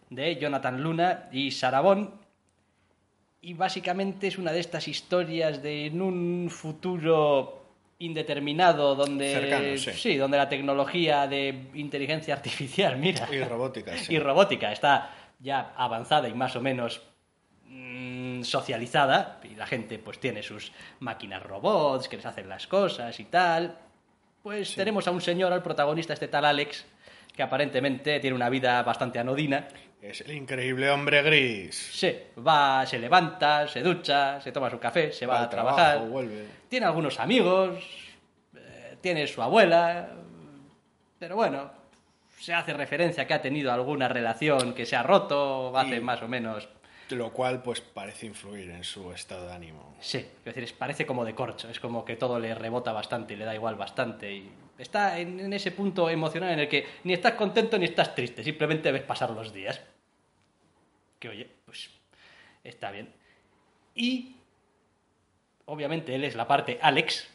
de 0.10 0.38
Jonathan 0.38 0.82
Luna 0.82 1.30
y 1.32 1.52
Sarabón. 1.52 2.21
Y 3.42 3.56
básicamente 3.56 4.28
es 4.28 4.38
una 4.38 4.52
de 4.52 4.60
estas 4.60 4.88
historias 4.88 5.64
de 5.64 5.88
en 5.88 6.02
un 6.02 6.50
futuro 6.52 7.62
indeterminado 7.98 8.96
donde 8.96 9.34
Cercano, 9.34 9.78
sí. 9.78 10.18
donde 10.18 10.38
la 10.38 10.50
tecnología 10.50 11.28
de 11.28 11.70
inteligencia 11.76 12.34
artificial, 12.34 12.98
mira, 13.00 13.28
Y 13.32 13.44
robótica, 13.44 13.98
sí. 13.98 14.14
y 14.14 14.20
robótica 14.20 14.72
está 14.72 15.12
ya 15.40 15.74
avanzada 15.76 16.28
y 16.28 16.34
más 16.34 16.56
o 16.56 16.62
menos 16.62 17.02
mm, 17.68 18.44
socializada 18.44 19.40
y 19.44 19.56
la 19.56 19.66
gente 19.66 20.00
pues 20.00 20.20
tiene 20.20 20.44
sus 20.44 20.72
máquinas 21.00 21.42
robots 21.44 22.08
que 22.08 22.18
les 22.18 22.26
hacen 22.26 22.48
las 22.50 22.68
cosas 22.68 23.20
y 23.20 23.26
tal 23.26 23.78
pues 24.44 24.76
tenemos 24.76 25.08
a 25.08 25.12
un 25.12 25.22
señor 25.22 25.54
al 25.54 25.64
protagonista 25.64 26.14
este 26.14 26.28
tal 26.28 26.46
Alex 26.46 26.86
que 27.36 27.44
aparentemente 27.44 28.20
tiene 28.20 28.36
una 28.36 28.50
vida 28.50 28.82
bastante 28.84 29.20
anodina 29.20 29.68
Es 30.02 30.22
el 30.22 30.32
increíble 30.34 30.90
hombre 30.90 31.22
gris. 31.24 31.76
sí 31.76 32.16
va 32.46 32.86
se 32.86 33.00
levanta 33.00 33.68
se 33.68 33.82
ducha 33.82 34.40
se 34.42 34.52
toma 34.52 34.70
su 34.70 34.80
café 34.80 35.12
se 35.12 35.26
va, 35.26 35.44
a 35.44 35.50
trabajar 35.50 35.92
trabajo, 35.96 36.12
vuelve. 36.12 36.46
tiene 36.70 36.86
algunos 36.86 37.20
amigos 37.20 37.84
eh, 38.56 38.98
tiene 39.02 39.28
su 39.28 39.42
abuela 39.42 40.10
pero 41.20 41.36
bueno 41.36 41.72
se 42.40 42.54
hace 42.54 42.74
referencia 42.74 43.28
que 43.28 43.34
ha 43.36 43.42
tenido 43.42 43.72
alguna 43.72 44.08
relación 44.08 44.74
que 44.74 44.86
se 44.86 44.96
ha 44.96 45.04
roto 45.04 45.78
hace 45.78 45.98
Y- 45.98 46.02
más 46.02 46.22
o 46.24 46.28
menos 46.28 46.68
Lo 47.12 47.32
cual, 47.32 47.62
pues, 47.62 47.82
parece 47.82 48.26
influir 48.26 48.70
en 48.70 48.84
su 48.84 49.12
estado 49.12 49.48
de 49.48 49.54
ánimo. 49.54 49.96
Sí, 50.00 50.18
es 50.18 50.56
decir, 50.56 50.76
parece 50.78 51.06
como 51.06 51.26
de 51.26 51.36
corcho, 51.36 51.70
es 51.70 51.80
como 51.80 52.06
que 52.06 52.16
todo 52.16 52.40
le 52.40 52.56
rebota 52.56 52.92
bastante 52.92 53.34
y 53.34 53.38
le 53.38 53.46
da 53.46 53.54
igual 53.54 53.76
bastante. 53.76 54.34
Y 54.34 54.52
está 54.78 55.20
en, 55.20 55.40
en 55.40 55.54
ese 55.54 55.72
punto 55.72 56.10
emocional 56.10 56.52
en 56.52 56.60
el 56.60 56.70
que 56.70 56.86
ni 57.04 57.14
estás 57.14 57.34
contento 57.34 57.78
ni 57.78 57.86
estás 57.86 58.16
triste, 58.16 58.44
simplemente 58.44 58.92
ves 58.92 59.04
pasar 59.04 59.32
los 59.32 59.54
días. 59.54 59.82
Que 61.20 61.30
oye, 61.30 61.50
pues 61.66 61.90
está 62.64 62.92
bien. 62.92 63.14
Y 63.96 64.36
obviamente 65.66 66.16
él 66.16 66.24
es 66.24 66.36
la 66.36 66.48
parte 66.48 66.80
Alex. 66.82 67.28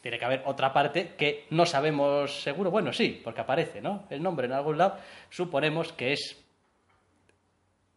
Tiene 0.00 0.18
que 0.18 0.24
haber 0.24 0.42
otra 0.46 0.72
parte 0.72 1.14
que 1.14 1.46
no 1.50 1.66
sabemos 1.66 2.42
seguro. 2.42 2.70
Bueno, 2.70 2.92
sí, 2.92 3.20
porque 3.22 3.42
aparece, 3.42 3.82
¿no? 3.82 4.06
El 4.08 4.22
nombre 4.22 4.46
en 4.46 4.52
algún 4.52 4.78
lado. 4.78 4.98
Suponemos 5.28 5.92
que 5.92 6.14
es 6.14 6.42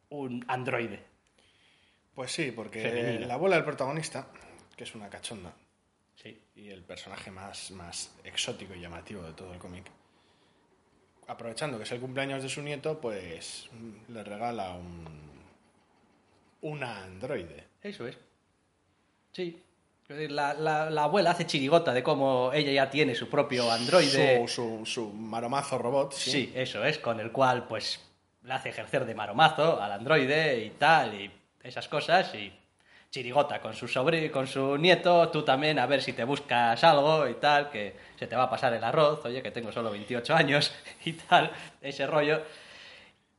un 0.09 0.43
androide. 0.47 1.12
Pues 2.15 2.32
sí, 2.32 2.52
porque 2.52 3.19
la 3.28 3.34
abuela 3.36 3.56
del 3.56 3.65
protagonista, 3.65 4.28
que 4.76 4.84
es 4.84 4.95
una 4.95 5.10
cachonda, 5.10 5.54
Sí. 6.15 6.39
y 6.56 6.69
el 6.69 6.84
personaje 6.84 7.32
más, 7.32 7.71
más 7.71 8.13
exótico 8.23 8.73
y 8.76 8.80
llamativo 8.80 9.23
de 9.23 9.34
todo 9.34 9.52
el 9.54 9.60
cómic, 9.60 9.86
aprovechando 11.28 11.78
que 11.78 11.84
es 11.84 11.91
el 11.91 11.99
cumpleaños 11.99 12.43
de 12.43 12.49
su 12.49 12.62
nieto, 12.62 12.99
pues 13.02 13.69
le 14.10 14.23
regala 14.23 14.71
un 14.73 15.23
una 16.62 17.04
androide. 17.04 17.65
Eso 17.82 18.08
es. 18.08 18.17
Sí. 19.34 19.62
La, 20.08 20.54
la- 20.54 20.89
la 20.89 21.04
abuela 21.04 21.32
hace 21.32 21.45
chirigota 21.45 21.93
de 21.93 22.04
cómo 22.04 22.52
ella 22.54 22.71
ya 22.71 22.89
tiene 22.89 23.15
su 23.15 23.30
propio 23.30 23.69
androide. 23.71 24.45
Su, 24.47 24.80
su, 24.80 24.86
su 24.86 25.10
maromazo 25.13 25.78
robot, 25.78 26.13
sí. 26.13 26.32
Sí, 26.32 26.52
eso 26.56 26.84
es, 26.86 26.99
con 26.99 27.19
el 27.19 27.32
cual 27.32 27.67
pues 27.67 27.99
le 28.43 28.54
hace 28.54 28.69
ejercer 28.69 29.06
de 29.06 29.15
maromazo 29.15 29.82
al 29.82 29.91
androide 29.91 30.63
y 30.63 30.69
tal, 30.71 31.19
y 31.19 31.32
esas 31.63 31.88
cosas, 31.88 32.34
y 32.36 32.52
chirigota 33.13 33.62
con 33.62 33.76
su 33.76 33.88
sobri 33.88 34.30
con 34.32 34.47
su 34.47 34.76
nieto, 34.78 35.30
tú 35.30 35.43
también 35.43 35.78
a 35.78 35.86
ver 35.86 36.02
si 36.02 36.13
te 36.13 36.23
buscas 36.23 36.84
algo 36.84 37.28
y 37.28 37.36
tal, 37.36 37.69
que 37.69 37.95
se 38.17 38.26
te 38.26 38.36
va 38.36 38.43
a 38.43 38.49
pasar 38.49 38.73
el 38.73 38.84
arroz, 38.84 39.23
oye, 39.26 39.43
que 39.43 39.52
tengo 39.52 39.71
solo 39.71 39.91
28 39.91 40.36
años 40.36 40.73
y 41.06 41.13
tal, 41.13 41.52
ese 41.80 42.08
rollo. 42.08 42.41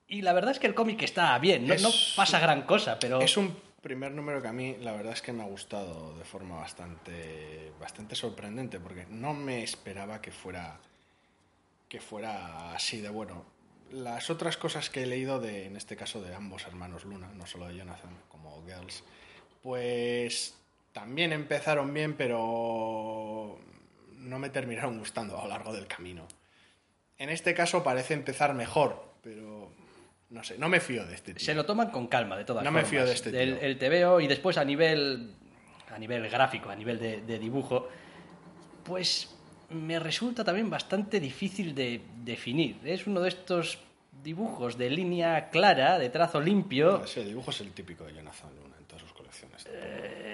Y 0.06 0.22
la 0.22 0.32
verdad 0.32 0.52
es 0.52 0.60
que 0.60 0.68
el 0.68 0.74
cómic 0.74 1.02
está 1.02 1.36
bien, 1.38 1.66
no, 1.66 1.74
no 1.74 1.88
pasa 2.14 2.38
gran 2.38 2.62
cosa, 2.62 2.98
pero... 3.00 3.20
Es 3.20 3.36
un 3.36 3.56
primer 3.80 4.12
número 4.12 4.40
que 4.40 4.48
a 4.48 4.52
mí 4.52 4.76
la 4.80 4.92
verdad 4.92 5.12
es 5.12 5.22
que 5.22 5.32
me 5.32 5.42
ha 5.42 5.46
gustado 5.46 6.16
de 6.16 6.24
forma 6.24 6.56
bastante, 6.56 7.72
bastante 7.80 8.14
sorprendente, 8.14 8.78
porque 8.78 9.06
no 9.10 9.34
me 9.34 9.64
esperaba 9.64 10.22
que 10.22 10.30
fuera, 10.30 10.78
que 11.88 12.00
fuera 12.00 12.72
así 12.74 13.00
de 13.00 13.08
bueno. 13.08 13.53
Las 13.92 14.28
otras 14.30 14.56
cosas 14.56 14.90
que 14.90 15.02
he 15.02 15.06
leído, 15.06 15.38
de, 15.40 15.66
en 15.66 15.76
este 15.76 15.96
caso 15.96 16.20
de 16.20 16.34
ambos 16.34 16.66
hermanos 16.66 17.04
Luna, 17.04 17.30
no 17.34 17.46
solo 17.46 17.68
de 17.68 17.76
Jonathan, 17.76 18.10
como 18.28 18.62
Girls, 18.66 19.04
pues 19.62 20.54
también 20.92 21.32
empezaron 21.32 21.92
bien, 21.94 22.14
pero 22.16 23.58
no 24.16 24.38
me 24.38 24.50
terminaron 24.50 24.98
gustando 24.98 25.38
a 25.38 25.42
lo 25.44 25.48
largo 25.48 25.72
del 25.72 25.86
camino. 25.86 26.26
En 27.18 27.30
este 27.30 27.54
caso 27.54 27.82
parece 27.84 28.14
empezar 28.14 28.54
mejor, 28.54 29.14
pero 29.22 29.70
no 30.30 30.42
sé, 30.42 30.58
no 30.58 30.68
me 30.68 30.80
fío 30.80 31.06
de 31.06 31.14
este 31.14 31.34
tío. 31.34 31.44
Se 31.44 31.54
lo 31.54 31.64
toman 31.64 31.90
con 31.90 32.08
calma, 32.08 32.36
de 32.36 32.44
todas 32.44 32.64
No 32.64 32.72
me 32.72 32.80
formas. 32.80 32.90
fío 32.90 33.06
de 33.06 33.12
este 33.14 33.30
tío. 33.30 33.40
El, 33.40 33.58
el 33.58 33.78
TVO 33.78 34.20
y 34.20 34.26
después 34.26 34.58
a 34.58 34.64
nivel, 34.64 35.34
a 35.90 35.98
nivel 35.98 36.28
gráfico, 36.28 36.70
a 36.70 36.74
nivel 36.76 36.98
de, 36.98 37.20
de 37.20 37.38
dibujo, 37.38 37.88
pues 38.82 39.33
me 39.70 39.98
resulta 39.98 40.44
también 40.44 40.70
bastante 40.70 41.20
difícil 41.20 41.74
de 41.74 42.00
definir. 42.24 42.78
Es 42.84 43.06
uno 43.06 43.20
de 43.20 43.28
estos 43.28 43.78
dibujos 44.22 44.78
de 44.78 44.90
línea 44.90 45.50
clara, 45.50 45.98
de 45.98 46.08
trazo 46.10 46.40
limpio, 46.40 47.04
Ese 47.04 47.24
dibujo 47.24 47.50
es 47.50 47.60
el 47.60 47.72
típico 47.72 48.04
de 48.04 48.14
Jonathan 48.14 48.50
Luna 48.56 48.74
en 48.78 48.84
todas 48.84 49.02
sus 49.02 49.12
colecciones. 49.12 49.66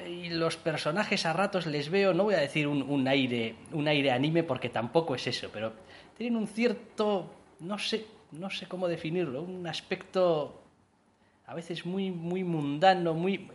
y 0.08 0.30
los 0.30 0.56
personajes 0.56 1.26
a 1.26 1.32
ratos 1.32 1.66
les 1.66 1.88
veo, 1.90 2.14
no 2.14 2.24
voy 2.24 2.34
a 2.34 2.40
decir 2.40 2.68
un, 2.68 2.82
un 2.82 3.08
aire, 3.08 3.56
un 3.72 3.88
aire 3.88 4.12
anime 4.12 4.42
porque 4.42 4.68
tampoco 4.68 5.14
es 5.14 5.26
eso, 5.26 5.50
pero 5.52 5.72
tienen 6.16 6.36
un 6.36 6.46
cierto, 6.46 7.30
no 7.60 7.78
sé, 7.78 8.06
no 8.32 8.50
sé 8.50 8.66
cómo 8.66 8.86
definirlo, 8.86 9.42
un 9.42 9.66
aspecto 9.66 10.60
a 11.46 11.54
veces 11.54 11.84
muy, 11.84 12.10
muy 12.10 12.44
mundano, 12.44 13.12
muy, 13.12 13.48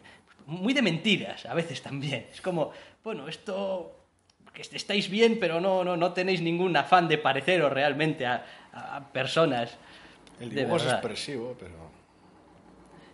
muy 0.47 0.73
de 0.73 0.81
mentiras, 0.81 1.45
a 1.45 1.53
veces 1.53 1.81
también. 1.81 2.27
Es 2.31 2.41
como, 2.41 2.71
bueno, 3.03 3.27
esto 3.29 4.05
que 4.56 4.62
est- 4.63 4.74
estáis 4.74 5.10
bien, 5.10 5.38
pero 5.39 5.62
no, 5.62 5.84
no, 5.84 5.96
no 5.96 6.13
tenéis 6.13 6.41
ningún 6.41 6.76
afán 6.76 7.08
de 7.08 7.20
pareceros 7.20 7.72
realmente 7.72 8.26
a, 8.26 8.44
a- 8.74 9.12
personas. 9.13 9.78
El 10.39 10.50
dibujo 10.50 10.78
es 10.78 10.84
expresivo, 10.94 11.56
pero... 11.60 11.86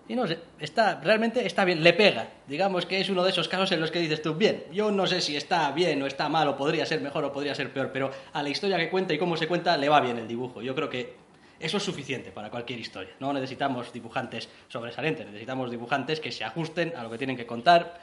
Y 0.07 0.15
no 0.15 0.27
sé, 0.27 0.39
está, 0.59 0.99
realmente 1.01 1.45
está 1.45 1.63
bien, 1.63 1.83
le 1.83 1.93
pega. 1.93 2.27
Digamos 2.47 2.85
que 2.85 2.99
es 2.99 3.09
uno 3.09 3.23
de 3.23 3.29
esos 3.29 3.47
casos 3.47 3.71
en 3.71 3.79
los 3.79 3.91
que 3.91 3.99
dices 3.99 4.21
tú, 4.21 4.33
bien, 4.35 4.65
yo 4.73 4.91
no 4.91 5.07
sé 5.07 5.21
si 5.21 5.37
está 5.37 5.71
bien 5.71 6.01
o 6.01 6.07
está 6.07 6.27
mal, 6.27 6.47
o 6.49 6.57
podría 6.57 6.85
ser 6.85 6.99
mejor 7.01 7.23
o 7.23 7.31
podría 7.31 7.55
ser 7.55 7.71
peor, 7.71 7.91
pero 7.93 8.11
a 8.33 8.43
la 8.43 8.49
historia 8.49 8.77
que 8.77 8.89
cuenta 8.89 9.13
y 9.13 9.17
cómo 9.17 9.37
se 9.37 9.47
cuenta 9.47 9.77
le 9.77 9.87
va 9.87 10.01
bien 10.01 10.17
el 10.17 10.27
dibujo. 10.27 10.61
Yo 10.61 10.75
creo 10.75 10.89
que 10.89 11.15
eso 11.59 11.77
es 11.77 11.83
suficiente 11.83 12.31
para 12.31 12.49
cualquier 12.49 12.79
historia. 12.79 13.11
No 13.21 13.31
necesitamos 13.31 13.93
dibujantes 13.93 14.49
sobresalientes, 14.67 15.25
necesitamos 15.27 15.71
dibujantes 15.71 16.19
que 16.19 16.31
se 16.31 16.43
ajusten 16.43 16.93
a 16.97 17.03
lo 17.03 17.09
que 17.11 17.17
tienen 17.17 17.37
que 17.37 17.45
contar 17.45 18.01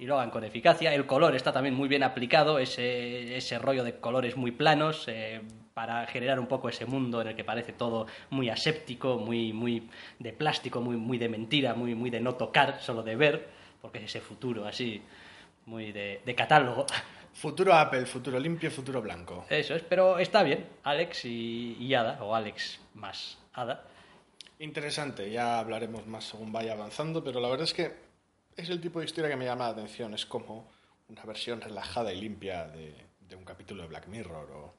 y 0.00 0.06
lo 0.06 0.16
hagan 0.16 0.30
con 0.30 0.42
eficacia. 0.44 0.94
El 0.94 1.06
color 1.06 1.36
está 1.36 1.52
también 1.52 1.74
muy 1.74 1.86
bien 1.86 2.02
aplicado, 2.02 2.58
ese, 2.58 3.36
ese 3.36 3.58
rollo 3.58 3.84
de 3.84 4.00
colores 4.00 4.34
muy 4.34 4.50
planos, 4.50 5.04
eh, 5.08 5.42
para 5.74 6.06
generar 6.06 6.40
un 6.40 6.46
poco 6.46 6.70
ese 6.70 6.86
mundo 6.86 7.20
en 7.20 7.28
el 7.28 7.36
que 7.36 7.44
parece 7.44 7.74
todo 7.74 8.06
muy 8.30 8.48
aséptico, 8.48 9.18
muy, 9.18 9.52
muy 9.52 9.88
de 10.18 10.32
plástico, 10.32 10.80
muy, 10.80 10.96
muy 10.96 11.18
de 11.18 11.28
mentira, 11.28 11.74
muy, 11.74 11.94
muy 11.94 12.08
de 12.08 12.18
no 12.18 12.34
tocar, 12.34 12.80
solo 12.80 13.02
de 13.02 13.14
ver, 13.14 13.48
porque 13.82 13.98
es 13.98 14.04
ese 14.04 14.20
futuro 14.22 14.66
así, 14.66 15.02
muy 15.66 15.92
de, 15.92 16.22
de 16.24 16.34
catálogo. 16.34 16.86
Futuro 17.32 17.72
Apple, 17.72 18.06
futuro 18.06 18.40
limpio, 18.40 18.72
futuro 18.72 19.00
blanco. 19.00 19.46
Eso 19.48 19.76
es, 19.76 19.82
pero 19.82 20.18
está 20.18 20.42
bien, 20.42 20.66
Alex 20.82 21.24
y, 21.26 21.76
y 21.78 21.94
Ada, 21.94 22.18
o 22.24 22.34
Alex 22.34 22.80
más 22.94 23.38
Ada. 23.54 23.84
Interesante, 24.58 25.30
ya 25.30 25.60
hablaremos 25.60 26.08
más 26.08 26.24
según 26.24 26.50
vaya 26.50 26.72
avanzando, 26.72 27.22
pero 27.22 27.40
la 27.40 27.48
verdad 27.48 27.64
es 27.64 27.72
que 27.72 28.09
es 28.60 28.70
el 28.70 28.80
tipo 28.80 28.98
de 29.00 29.06
historia 29.06 29.30
que 29.30 29.36
me 29.36 29.44
llama 29.44 29.64
la 29.64 29.70
atención. 29.70 30.14
Es 30.14 30.26
como 30.26 30.68
una 31.08 31.22
versión 31.24 31.60
relajada 31.60 32.12
y 32.12 32.20
limpia 32.20 32.66
de, 32.68 32.94
de 33.28 33.36
un 33.36 33.44
capítulo 33.44 33.82
de 33.82 33.88
Black 33.88 34.06
Mirror. 34.08 34.50
O... 34.52 34.74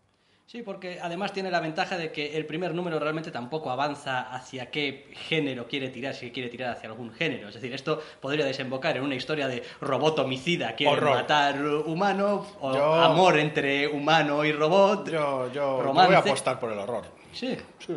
Sí, 0.46 0.64
porque 0.64 1.00
además 1.02 1.32
tiene 1.32 1.50
la 1.50 1.62
ventaja 1.62 1.98
de 1.98 2.12
que 2.12 2.36
el 2.36 2.46
primer 2.46 2.74
número 2.76 3.00
realmente 3.00 3.32
tampoco 3.32 3.72
avanza 3.72 4.34
hacia 4.34 4.70
qué 4.70 5.10
género 5.14 5.66
quiere 5.68 5.90
tirar, 5.90 6.14
si 6.14 6.30
quiere 6.32 6.50
tirar 6.50 6.72
hacia 6.76 6.90
algún 6.90 7.14
género. 7.14 7.48
Es 7.48 7.56
decir, 7.56 7.74
esto 7.74 8.02
podría 8.20 8.46
desembocar 8.46 8.98
en 8.98 9.04
una 9.04 9.16
historia 9.16 9.48
de 9.48 9.64
robot 9.80 10.20
homicida, 10.20 10.76
quiere 10.76 10.92
Horror. 10.94 11.16
matar 11.16 11.66
humano, 11.86 12.46
o 12.60 12.74
Yo- 12.74 12.94
amor 12.96 13.40
entre 13.40 13.88
humano 13.88 14.44
y 14.44 14.52
robot. 14.52 15.10
Yo, 15.10 15.52
yo, 15.54 15.84
voy 15.94 16.14
a 16.16 16.18
apostar 16.18 16.60
por 16.60 16.72
el 16.74 16.80
horror. 16.80 17.06
Sí, 17.32 17.58
Sí, 17.80 17.96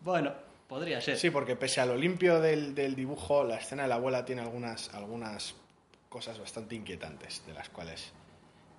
bueno, 0.00 0.32
podría 0.72 1.02
ser. 1.02 1.18
Sí, 1.18 1.28
porque 1.28 1.54
pese 1.54 1.82
a 1.82 1.86
lo 1.86 1.98
limpio 1.98 2.40
del, 2.40 2.74
del 2.74 2.94
dibujo, 2.94 3.44
la 3.44 3.56
escena 3.56 3.82
de 3.82 3.90
la 3.90 3.96
abuela 3.96 4.24
tiene 4.24 4.40
algunas, 4.40 4.88
algunas 4.94 5.54
cosas 6.08 6.38
bastante 6.38 6.74
inquietantes, 6.74 7.42
de 7.46 7.52
las 7.52 7.68
cuales 7.68 8.10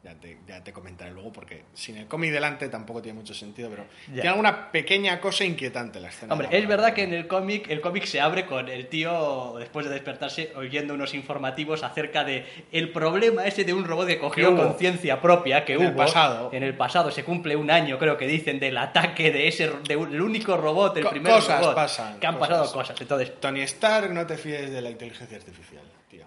ya 0.04 0.16
te, 0.16 0.38
ya 0.46 0.62
te 0.62 0.74
comentaré 0.74 1.12
luego, 1.12 1.32
porque 1.32 1.64
sin 1.74 1.96
el 1.96 2.08
cómic 2.08 2.32
delante 2.34 2.68
tampoco 2.68 3.02
tiene 3.02 3.18
mucho 3.20 3.34
sentido, 3.34 3.70
pero 3.70 3.86
Ya. 4.08 4.14
tiene 4.16 4.30
alguna 4.30 4.70
pequeña 4.70 5.22
cosa 5.22 5.46
inquietante 5.46 6.02
la 6.02 6.10
escena. 6.10 6.34
Hombre, 6.34 6.50
la 6.52 6.58
es 6.58 6.68
verdad 6.68 6.94
que 6.94 7.04
en 7.04 7.14
el 7.14 7.26
cómic 7.28 7.70
el 7.70 7.80
cómic 7.80 8.04
se 8.04 8.20
abre 8.20 8.46
con 8.46 8.68
el 8.68 8.88
tío 8.88 9.56
después 9.58 9.86
de 9.86 9.94
despertarse 9.94 10.52
oyendo 10.58 10.94
unos 10.94 11.14
informativos 11.14 11.84
acerca 11.84 12.26
de 12.26 12.46
el 12.74 12.92
problema 12.92 13.46
ese 13.46 13.64
de 13.64 13.74
un 13.74 13.86
robot 13.86 14.08
que 14.08 14.20
cogió 14.20 14.56
conciencia 14.58 15.22
propia 15.22 15.64
que 15.64 15.74
En 15.74 15.80
hubo 15.80 15.88
el 15.88 15.96
pasado. 15.96 16.50
en 16.52 16.64
el 16.64 16.76
pasado 16.76 17.10
se 17.10 17.24
cumple 17.24 17.56
un 17.56 17.72
año 17.72 17.98
creo 17.98 18.18
que 18.18 18.28
dicen 18.28 18.60
del 18.60 18.78
ataque 18.78 19.32
de 19.32 19.48
ese 19.48 19.72
de 19.88 19.96
un- 19.96 20.14
el 20.14 20.22
único 20.22 20.58
robot 20.58 20.98
el 20.98 21.04
Co- 21.06 21.12
primer 21.12 21.32
cosas 21.32 21.62
robot 21.62 21.76
pasan, 21.76 22.20
que 22.20 22.28
han 22.28 22.36
cosas. 22.38 22.50
pasado 22.50 22.74
cosas 22.74 23.00
entonces 23.02 23.40
Tony 23.40 23.62
Stark, 23.62 24.12
no 24.14 24.28
te 24.28 24.36
fíes 24.36 24.70
de 24.70 24.82
la 24.82 24.90
inteligencia 24.90 25.38
artificial, 25.38 25.84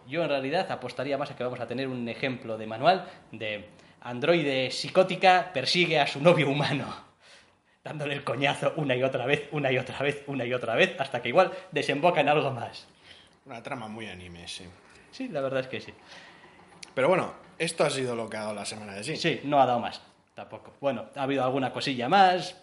yo 0.06 0.22
en 0.22 0.28
realidad 0.28 0.70
apostaría 0.70 1.18
más 1.18 1.30
a 1.30 1.36
que 1.36 1.44
vamos 1.44 1.60
a 1.60 1.66
tener 1.66 1.88
un 1.88 2.08
ejemplo 2.08 2.58
de 2.58 2.66
manual 2.66 3.08
de 3.32 3.68
androide 4.00 4.70
psicótica 4.70 5.50
persigue 5.52 5.98
a 5.98 6.06
su 6.06 6.20
novio 6.20 6.48
humano 6.48 6.86
dándole 7.84 8.14
el 8.14 8.24
coñazo 8.24 8.72
una 8.76 8.96
y 8.96 9.02
otra 9.04 9.26
vez, 9.26 9.48
una 9.52 9.70
y 9.70 9.78
otra 9.78 10.00
vez, 10.00 10.24
una 10.26 10.44
y 10.44 10.52
otra 10.52 10.74
vez, 10.74 10.96
hasta 10.98 11.22
que 11.22 11.28
igual 11.28 11.52
desemboca 11.70 12.20
en 12.20 12.28
algo 12.28 12.50
más. 12.50 12.88
Una 13.44 13.62
trama 13.62 13.86
muy 13.86 14.08
anime, 14.08 14.48
sí. 14.48 14.64
Sí, 15.12 15.28
la 15.28 15.40
verdad 15.40 15.60
es 15.60 15.68
que 15.68 15.80
sí. 15.80 15.94
Pero 16.94 17.08
bueno, 17.08 17.32
esto 17.58 17.84
ha 17.84 17.90
sido 17.90 18.16
lo 18.16 18.28
que 18.28 18.38
ha 18.38 18.40
dado 18.40 18.54
la 18.54 18.64
semana 18.64 18.94
de 18.94 19.04
sí. 19.04 19.16
Sí, 19.16 19.40
no 19.44 19.60
ha 19.60 19.66
dado 19.66 19.78
más, 19.78 20.02
tampoco. 20.34 20.74
Bueno, 20.80 21.06
ha 21.14 21.22
habido 21.22 21.44
alguna 21.44 21.72
cosilla 21.72 22.08
más, 22.08 22.60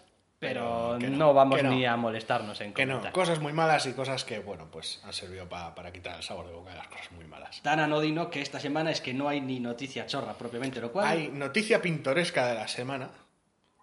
pero, 0.48 0.98
no, 0.98 1.08
no, 1.16 1.34
vamos 1.34 1.62
no. 1.62 1.70
ni 1.70 1.84
a 1.86 1.96
molestarnos 1.96 2.60
en 2.60 2.72
Que 2.74 2.86
no, 2.86 2.94
comentar. 2.94 3.12
cosas 3.12 3.40
muy 3.40 3.52
malas 3.52 3.86
y 3.86 3.92
cosas 3.92 4.24
que, 4.24 4.38
bueno, 4.38 4.66
pues 4.70 5.00
han 5.04 5.12
servido 5.12 5.48
pa- 5.48 5.74
para 5.74 5.92
quitar 5.92 6.16
el 6.16 6.22
sabor 6.22 6.46
de 6.46 6.52
boca 6.52 6.70
de 6.70 6.76
las 6.76 6.88
cosas 6.88 7.10
muy 7.12 7.24
malas. 7.26 7.60
Tan 7.62 7.80
anodino 7.80 8.30
que 8.30 8.40
esta 8.40 8.60
semana 8.60 8.90
es 8.90 9.00
que 9.00 9.14
no 9.14 9.28
hay 9.28 9.40
ni 9.40 9.60
noticia 9.60 10.06
chorra 10.06 10.34
propiamente, 10.34 10.80
lo 10.80 10.92
cual... 10.92 11.06
Hay 11.06 11.28
noticia 11.28 11.80
pintoresca 11.82 12.46
de 12.48 12.54
la 12.54 12.68
semana, 12.68 13.10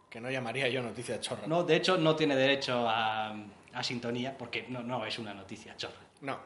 que 0.10 0.19
no 0.21 0.30
llamaría 0.30 0.67
yo 0.69 0.82
noticia 0.82 1.19
chorra. 1.19 1.43
No, 1.47 1.63
de 1.63 1.76
hecho, 1.76 1.97
no 1.97 2.15
tiene 2.15 2.36
derecho 2.36 2.88
a, 2.89 3.34
a 3.74 3.84
sintonía 3.84 4.38
porque 4.38 4.65
no, 4.69 4.82
no 4.84 5.06
es 5.06 5.17
una 5.19 5.34
noticia 5.34 5.76
chorra. 5.78 5.95
No, 6.21 6.38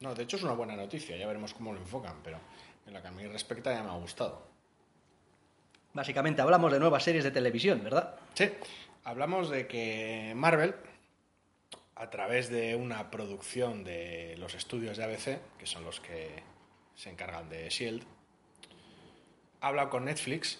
no, 0.00 0.14
de 0.14 0.22
hecho 0.24 0.36
es 0.36 0.42
una 0.42 0.52
buena 0.54 0.74
noticia, 0.76 1.16
ya 1.16 1.26
veremos 1.26 1.54
cómo 1.54 1.72
lo 1.72 1.78
enfocan, 1.78 2.16
pero 2.22 2.38
en 2.86 2.92
lo 2.94 3.00
que 3.00 3.08
a 3.08 3.12
mí 3.12 3.26
respecta 3.26 3.72
ya 3.72 3.82
me 3.82 3.90
ha 3.90 3.94
gustado. 3.96 4.52
Básicamente 5.92 6.42
hablamos 6.42 6.72
de 6.72 6.80
nuevas 6.80 7.04
series 7.04 7.22
de 7.24 7.30
televisión, 7.30 7.80
¿verdad? 7.84 8.16
Sí, 8.34 8.50
hablamos 9.04 9.50
de 9.50 9.66
que 9.66 10.32
Marvel, 10.34 10.74
a 11.94 12.10
través 12.10 12.48
de 12.48 12.74
una 12.74 13.10
producción 13.10 13.84
de 13.84 14.34
los 14.38 14.54
estudios 14.54 14.96
de 14.96 15.04
ABC, 15.04 15.38
que 15.58 15.66
son 15.66 15.84
los 15.84 16.00
que 16.00 16.42
se 16.94 17.10
encargan 17.10 17.48
de 17.48 17.68
Shield, 17.68 18.02
ha 19.60 19.68
hablado 19.68 19.90
con 19.90 20.06
Netflix 20.06 20.58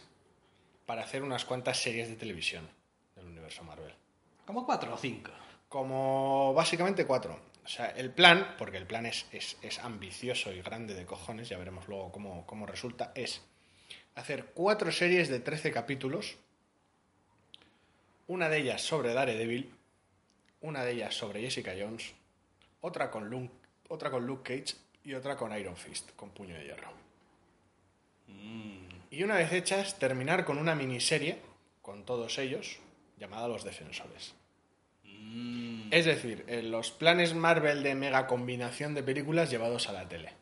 para 0.86 1.02
hacer 1.02 1.22
unas 1.22 1.44
cuantas 1.44 1.80
series 1.80 2.08
de 2.08 2.16
televisión 2.16 2.68
del 3.16 3.26
universo 3.26 3.64
Marvel. 3.64 3.92
Como 4.46 4.64
cuatro 4.64 4.94
o 4.94 4.98
cinco. 4.98 5.32
Como 5.68 6.52
básicamente 6.54 7.06
cuatro. 7.06 7.40
O 7.64 7.68
sea, 7.68 7.86
el 7.86 8.10
plan, 8.10 8.54
porque 8.58 8.76
el 8.76 8.86
plan 8.86 9.06
es, 9.06 9.26
es, 9.32 9.56
es 9.62 9.78
ambicioso 9.78 10.52
y 10.52 10.60
grande 10.60 10.94
de 10.94 11.06
cojones, 11.06 11.48
ya 11.48 11.56
veremos 11.56 11.88
luego 11.88 12.12
cómo, 12.12 12.46
cómo 12.46 12.66
resulta, 12.66 13.12
es 13.14 13.40
hacer 14.14 14.52
cuatro 14.52 14.92
series 14.92 15.30
de 15.30 15.40
13 15.40 15.72
capítulos, 15.72 16.36
una 18.26 18.48
de 18.48 18.58
ellas 18.58 18.82
sobre 18.82 19.12
Daredevil, 19.12 19.72
una 20.60 20.84
de 20.84 20.92
ellas 20.92 21.14
sobre 21.14 21.40
Jessica 21.40 21.74
Jones, 21.78 22.12
otra 22.80 23.10
con 23.10 23.28
Luke, 23.28 23.52
otra 23.88 24.10
con 24.10 24.26
Luke 24.26 24.42
Cage 24.42 24.76
y 25.04 25.14
otra 25.14 25.36
con 25.36 25.56
Iron 25.58 25.76
Fist, 25.76 26.10
con 26.16 26.30
puño 26.30 26.54
de 26.54 26.64
hierro. 26.64 26.92
Y 29.10 29.22
una 29.22 29.36
vez 29.36 29.52
hechas, 29.52 29.98
terminar 29.98 30.44
con 30.44 30.58
una 30.58 30.74
miniserie 30.74 31.38
con 31.82 32.04
todos 32.04 32.38
ellos, 32.38 32.78
llamada 33.18 33.46
Los 33.46 33.62
Defensores. 33.62 34.34
Es 35.90 36.06
decir, 36.06 36.44
los 36.64 36.90
planes 36.90 37.34
Marvel 37.34 37.82
de 37.82 37.94
mega 37.94 38.26
combinación 38.26 38.94
de 38.94 39.02
películas 39.02 39.50
llevados 39.50 39.88
a 39.88 39.92
la 39.92 40.08
tele. 40.08 40.32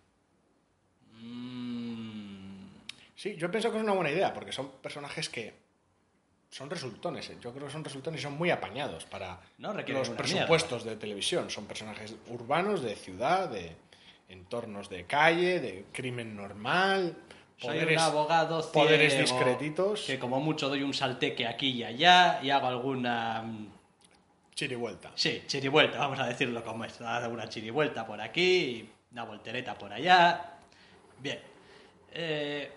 Sí, 3.14 3.36
yo 3.36 3.50
pienso 3.50 3.70
que 3.70 3.78
es 3.78 3.84
una 3.84 3.92
buena 3.92 4.10
idea, 4.10 4.32
porque 4.32 4.52
son 4.52 4.70
personajes 4.80 5.28
que 5.28 5.52
son 6.52 6.68
resultones. 6.68 7.30
¿eh? 7.30 7.38
Yo 7.40 7.50
creo 7.52 7.66
que 7.66 7.72
son 7.72 7.82
resultones 7.82 8.20
y 8.20 8.22
son 8.22 8.34
muy 8.36 8.50
apañados 8.50 9.06
para 9.06 9.40
No 9.56 9.72
los 9.72 10.10
presupuestos 10.10 10.84
de 10.84 10.96
televisión. 10.96 11.48
Son 11.48 11.64
personajes 11.64 12.14
urbanos, 12.28 12.82
de 12.82 12.94
ciudad, 12.94 13.48
de 13.48 13.74
entornos 14.28 14.90
de 14.90 15.04
calle, 15.06 15.60
de 15.60 15.86
crimen 15.92 16.36
normal. 16.36 17.16
Soy 17.56 17.78
Poderes- 17.78 17.92
un 17.96 17.98
abogado 18.02 18.60
ciego, 18.62 18.72
poderes 18.86 19.18
discretitos. 19.18 20.02
que 20.02 20.18
como 20.18 20.40
mucho 20.40 20.68
doy 20.68 20.82
un 20.82 20.92
salteque 20.92 21.46
aquí 21.46 21.70
y 21.70 21.84
allá 21.84 22.40
y 22.42 22.50
hago 22.50 22.66
alguna... 22.66 23.42
mm, 23.42 23.66
Chirivuelta. 24.54 25.10
Sí, 25.14 25.42
chirivuelta, 25.46 25.98
vamos 25.98 26.20
a 26.20 26.26
decirlo 26.26 26.62
como 26.62 26.84
es. 26.84 26.98
Da 26.98 27.26
una 27.28 27.48
chirivuelta 27.48 28.06
por 28.06 28.20
aquí, 28.20 28.90
una 29.12 29.24
voltereta 29.24 29.78
por 29.78 29.90
allá. 29.90 30.52
Bien. 31.18 31.40
Eh, 32.12 32.70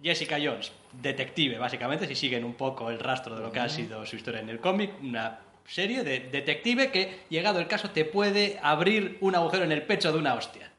Jessica 0.00 0.36
Jones, 0.40 0.70
detective, 1.00 1.58
básicamente, 1.58 2.06
si 2.06 2.14
siguen 2.14 2.44
un 2.44 2.54
poco 2.54 2.90
el 2.90 2.98
rastro 2.98 3.36
de 3.36 3.42
lo 3.42 3.52
que 3.52 3.60
ha 3.60 3.68
sido 3.68 4.04
su 4.06 4.16
historia 4.16 4.40
en 4.40 4.48
el 4.48 4.60
cómic, 4.60 4.92
una 5.02 5.40
serie 5.66 6.04
de 6.04 6.20
detective 6.20 6.90
que, 6.90 7.20
llegado 7.28 7.58
el 7.60 7.66
caso, 7.66 7.90
te 7.90 8.04
puede 8.04 8.58
abrir 8.62 9.18
un 9.20 9.34
agujero 9.34 9.64
en 9.64 9.72
el 9.72 9.82
pecho 9.82 10.12
de 10.12 10.18
una 10.18 10.34
hostia. 10.34 10.72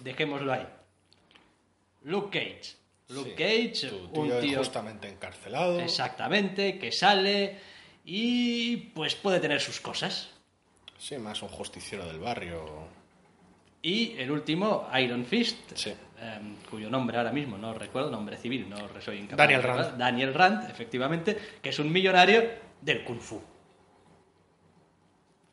Dejémoslo 0.00 0.52
ahí. 0.52 0.66
Luke 2.02 2.38
Cage. 2.38 2.76
Luke 3.08 3.34
Sí. 3.36 3.36
Cage, 3.36 3.88
Tu 3.90 4.20
un 4.20 4.28
tío 4.28 4.38
tío 4.40 4.50
injustamente 4.52 5.08
encarcelado. 5.08 5.78
exactamente 5.80 6.78
que 6.78 6.90
sale 6.90 7.58
y 8.04 8.76
pues 8.94 9.14
puede 9.14 9.40
tener 9.40 9.60
sus 9.60 9.80
cosas. 9.80 10.30
Sí, 10.98 11.18
más 11.18 11.42
un 11.42 11.48
justiciero 11.50 12.06
del 12.06 12.18
barrio. 12.18 12.88
Y 13.82 14.16
el 14.18 14.30
último, 14.30 14.88
Iron 14.98 15.26
Fist, 15.26 15.58
Sí. 15.74 15.92
Em, 16.24 16.56
cuyo 16.70 16.88
nombre 16.90 17.16
ahora 17.18 17.32
mismo 17.32 17.58
no 17.58 17.74
recuerdo, 17.74 18.10
nombre 18.10 18.36
civil, 18.36 18.68
no 18.68 18.76
soy 19.00 19.18
incapaz. 19.18 19.38
Daniel 19.38 19.62
recordar. 19.62 19.86
Rand. 19.86 19.98
Daniel 19.98 20.34
Rand, 20.34 20.70
efectivamente, 20.70 21.36
que 21.62 21.68
es 21.68 21.78
un 21.78 21.92
millonario 21.92 22.42
del 22.80 23.04
Kung 23.04 23.20
Fu. 23.20 23.40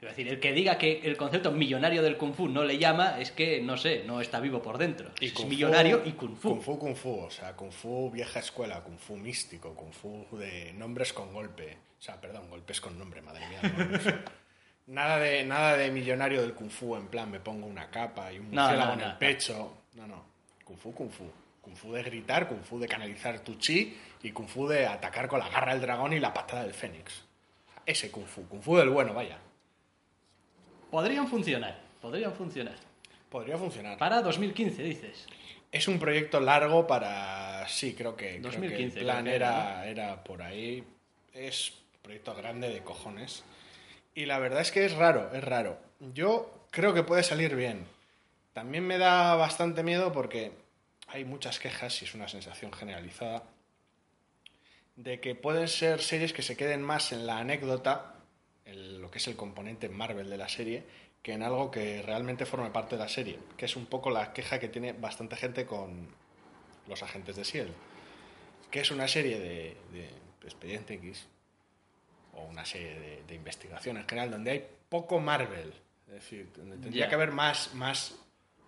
Es 0.01 0.07
decir, 0.09 0.27
el 0.29 0.39
que 0.39 0.51
diga 0.51 0.79
que 0.79 0.99
el 1.03 1.15
concepto 1.15 1.51
millonario 1.51 2.01
del 2.01 2.17
Kung 2.17 2.33
Fu 2.33 2.47
no 2.47 2.63
le 2.63 2.79
llama 2.79 3.19
es 3.19 3.31
que, 3.31 3.61
no 3.61 3.77
sé, 3.77 4.03
no 4.03 4.19
está 4.19 4.39
vivo 4.39 4.59
por 4.59 4.79
dentro. 4.79 5.11
es 5.21 5.31
Kung 5.31 5.43
Fu- 5.45 5.49
millonario 5.49 6.01
y 6.03 6.13
Kung 6.13 6.35
Fu. 6.35 6.49
Kung 6.49 6.61
Fu, 6.61 6.79
Kung 6.79 6.95
Fu. 6.95 7.19
O 7.19 7.29
sea, 7.29 7.55
Kung 7.55 7.71
Fu 7.71 8.09
vieja 8.09 8.39
escuela, 8.39 8.81
Kung 8.81 8.97
Fu 8.97 9.15
místico, 9.15 9.75
Kung 9.75 9.93
Fu 9.93 10.25
de 10.39 10.73
nombres 10.73 11.13
con 11.13 11.31
golpe. 11.31 11.77
O 11.99 12.01
sea, 12.01 12.19
perdón, 12.19 12.49
golpes 12.49 12.81
con 12.81 12.97
nombre, 12.97 13.21
madre 13.21 13.47
mía. 13.47 13.59
no, 13.61 14.21
nada, 14.87 15.19
de, 15.19 15.43
nada 15.45 15.77
de 15.77 15.91
millonario 15.91 16.41
del 16.41 16.55
Kung 16.55 16.71
Fu, 16.71 16.95
en 16.95 17.07
plan, 17.07 17.29
me 17.29 17.39
pongo 17.39 17.67
una 17.67 17.91
capa 17.91 18.33
y 18.33 18.39
un 18.39 18.49
No, 18.49 18.63
murciélago 18.63 18.87
no, 18.87 18.93
en 18.93 18.99
no, 19.01 19.05
el 19.05 19.11
no. 19.11 19.19
pecho. 19.19 19.77
No, 19.93 20.07
no. 20.07 20.30
Kung 20.71 20.77
Fu, 20.77 20.93
Kung 20.93 21.09
Fu. 21.09 21.23
Kung 21.61 21.75
Fu 21.75 21.91
de 21.91 22.01
gritar, 22.01 22.47
Kung 22.47 22.63
Fu 22.63 22.79
de 22.79 22.87
canalizar 22.87 23.39
tu 23.41 23.57
chi 23.57 23.93
y 24.23 24.31
Kung 24.31 24.47
Fu 24.47 24.67
de 24.67 24.87
atacar 24.87 25.27
con 25.27 25.39
la 25.39 25.49
garra 25.49 25.73
del 25.73 25.81
dragón 25.81 26.13
y 26.13 26.19
la 26.19 26.33
patada 26.33 26.63
del 26.63 26.73
fénix. 26.73 27.23
Ese 27.85 28.09
Kung 28.09 28.25
Fu, 28.25 28.47
Kung 28.47 28.61
Fu 28.61 28.77
del 28.77 28.89
bueno, 28.89 29.13
vaya. 29.13 29.37
Podrían 30.89 31.27
funcionar, 31.27 31.77
podrían 32.01 32.33
funcionar. 32.33 32.75
Podría 33.29 33.57
funcionar. 33.57 33.97
Para 33.97 34.21
2015, 34.21 34.83
dices. 34.83 35.27
Es 35.71 35.87
un 35.87 35.99
proyecto 35.99 36.39
largo 36.39 36.87
para. 36.87 37.67
Sí, 37.67 37.93
creo 37.93 38.15
que, 38.15 38.39
creo 38.39 38.51
que 38.51 38.57
2015 38.57 38.99
el 38.99 39.05
plan 39.05 39.25
que 39.25 39.35
era, 39.35 39.87
era 39.87 40.23
por 40.23 40.41
ahí. 40.41 40.83
Es 41.33 41.71
un 41.71 42.01
proyecto 42.01 42.33
grande 42.33 42.69
de 42.69 42.81
cojones. 42.81 43.43
Y 44.15 44.25
la 44.25 44.39
verdad 44.39 44.61
es 44.61 44.71
que 44.71 44.85
es 44.85 44.93
raro, 44.95 45.31
es 45.33 45.43
raro. 45.43 45.79
Yo 46.13 46.65
creo 46.71 46.93
que 46.93 47.03
puede 47.03 47.23
salir 47.23 47.55
bien. 47.55 47.85
También 48.53 48.85
me 48.85 48.97
da 48.97 49.35
bastante 49.35 49.83
miedo 49.83 50.11
porque 50.11 50.51
hay 51.07 51.25
muchas 51.25 51.59
quejas 51.59 52.01
y 52.01 52.05
es 52.05 52.13
una 52.13 52.27
sensación 52.27 52.71
generalizada 52.73 53.43
de 54.95 55.19
que 55.19 55.35
pueden 55.35 55.67
ser 55.67 56.01
series 56.01 56.33
que 56.33 56.41
se 56.41 56.57
queden 56.57 56.81
más 56.81 57.11
en 57.11 57.25
la 57.25 57.37
anécdota, 57.37 58.15
en 58.65 59.01
lo 59.01 59.09
que 59.09 59.19
es 59.19 59.27
el 59.27 59.35
componente 59.35 59.89
Marvel 59.89 60.29
de 60.29 60.37
la 60.37 60.49
serie, 60.49 60.83
que 61.21 61.33
en 61.33 61.43
algo 61.43 61.71
que 61.71 62.01
realmente 62.01 62.45
forme 62.45 62.71
parte 62.71 62.95
de 62.95 63.01
la 63.01 63.09
serie, 63.09 63.39
que 63.57 63.65
es 63.65 63.75
un 63.75 63.85
poco 63.85 64.09
la 64.09 64.33
queja 64.33 64.59
que 64.59 64.67
tiene 64.67 64.93
bastante 64.93 65.35
gente 65.35 65.65
con 65.65 66.07
los 66.87 67.03
agentes 67.03 67.35
de 67.35 67.43
S.H.I.E.L.D., 67.43 67.73
que 68.69 68.79
es 68.81 68.91
una 68.91 69.07
serie 69.07 69.39
de, 69.39 69.77
de 69.91 70.09
Expediente 70.43 70.95
X, 70.95 71.27
o 72.33 72.43
una 72.43 72.65
serie 72.65 72.99
de, 72.99 73.23
de 73.23 73.35
investigación 73.35 73.97
en 73.97 74.07
general, 74.07 74.31
donde 74.31 74.51
hay 74.51 74.67
poco 74.89 75.19
Marvel, 75.19 75.73
es 76.07 76.13
decir, 76.13 76.51
donde 76.55 76.77
tendría 76.77 77.07
que 77.07 77.15
haber 77.15 77.31
más, 77.31 77.73
más 77.73 78.15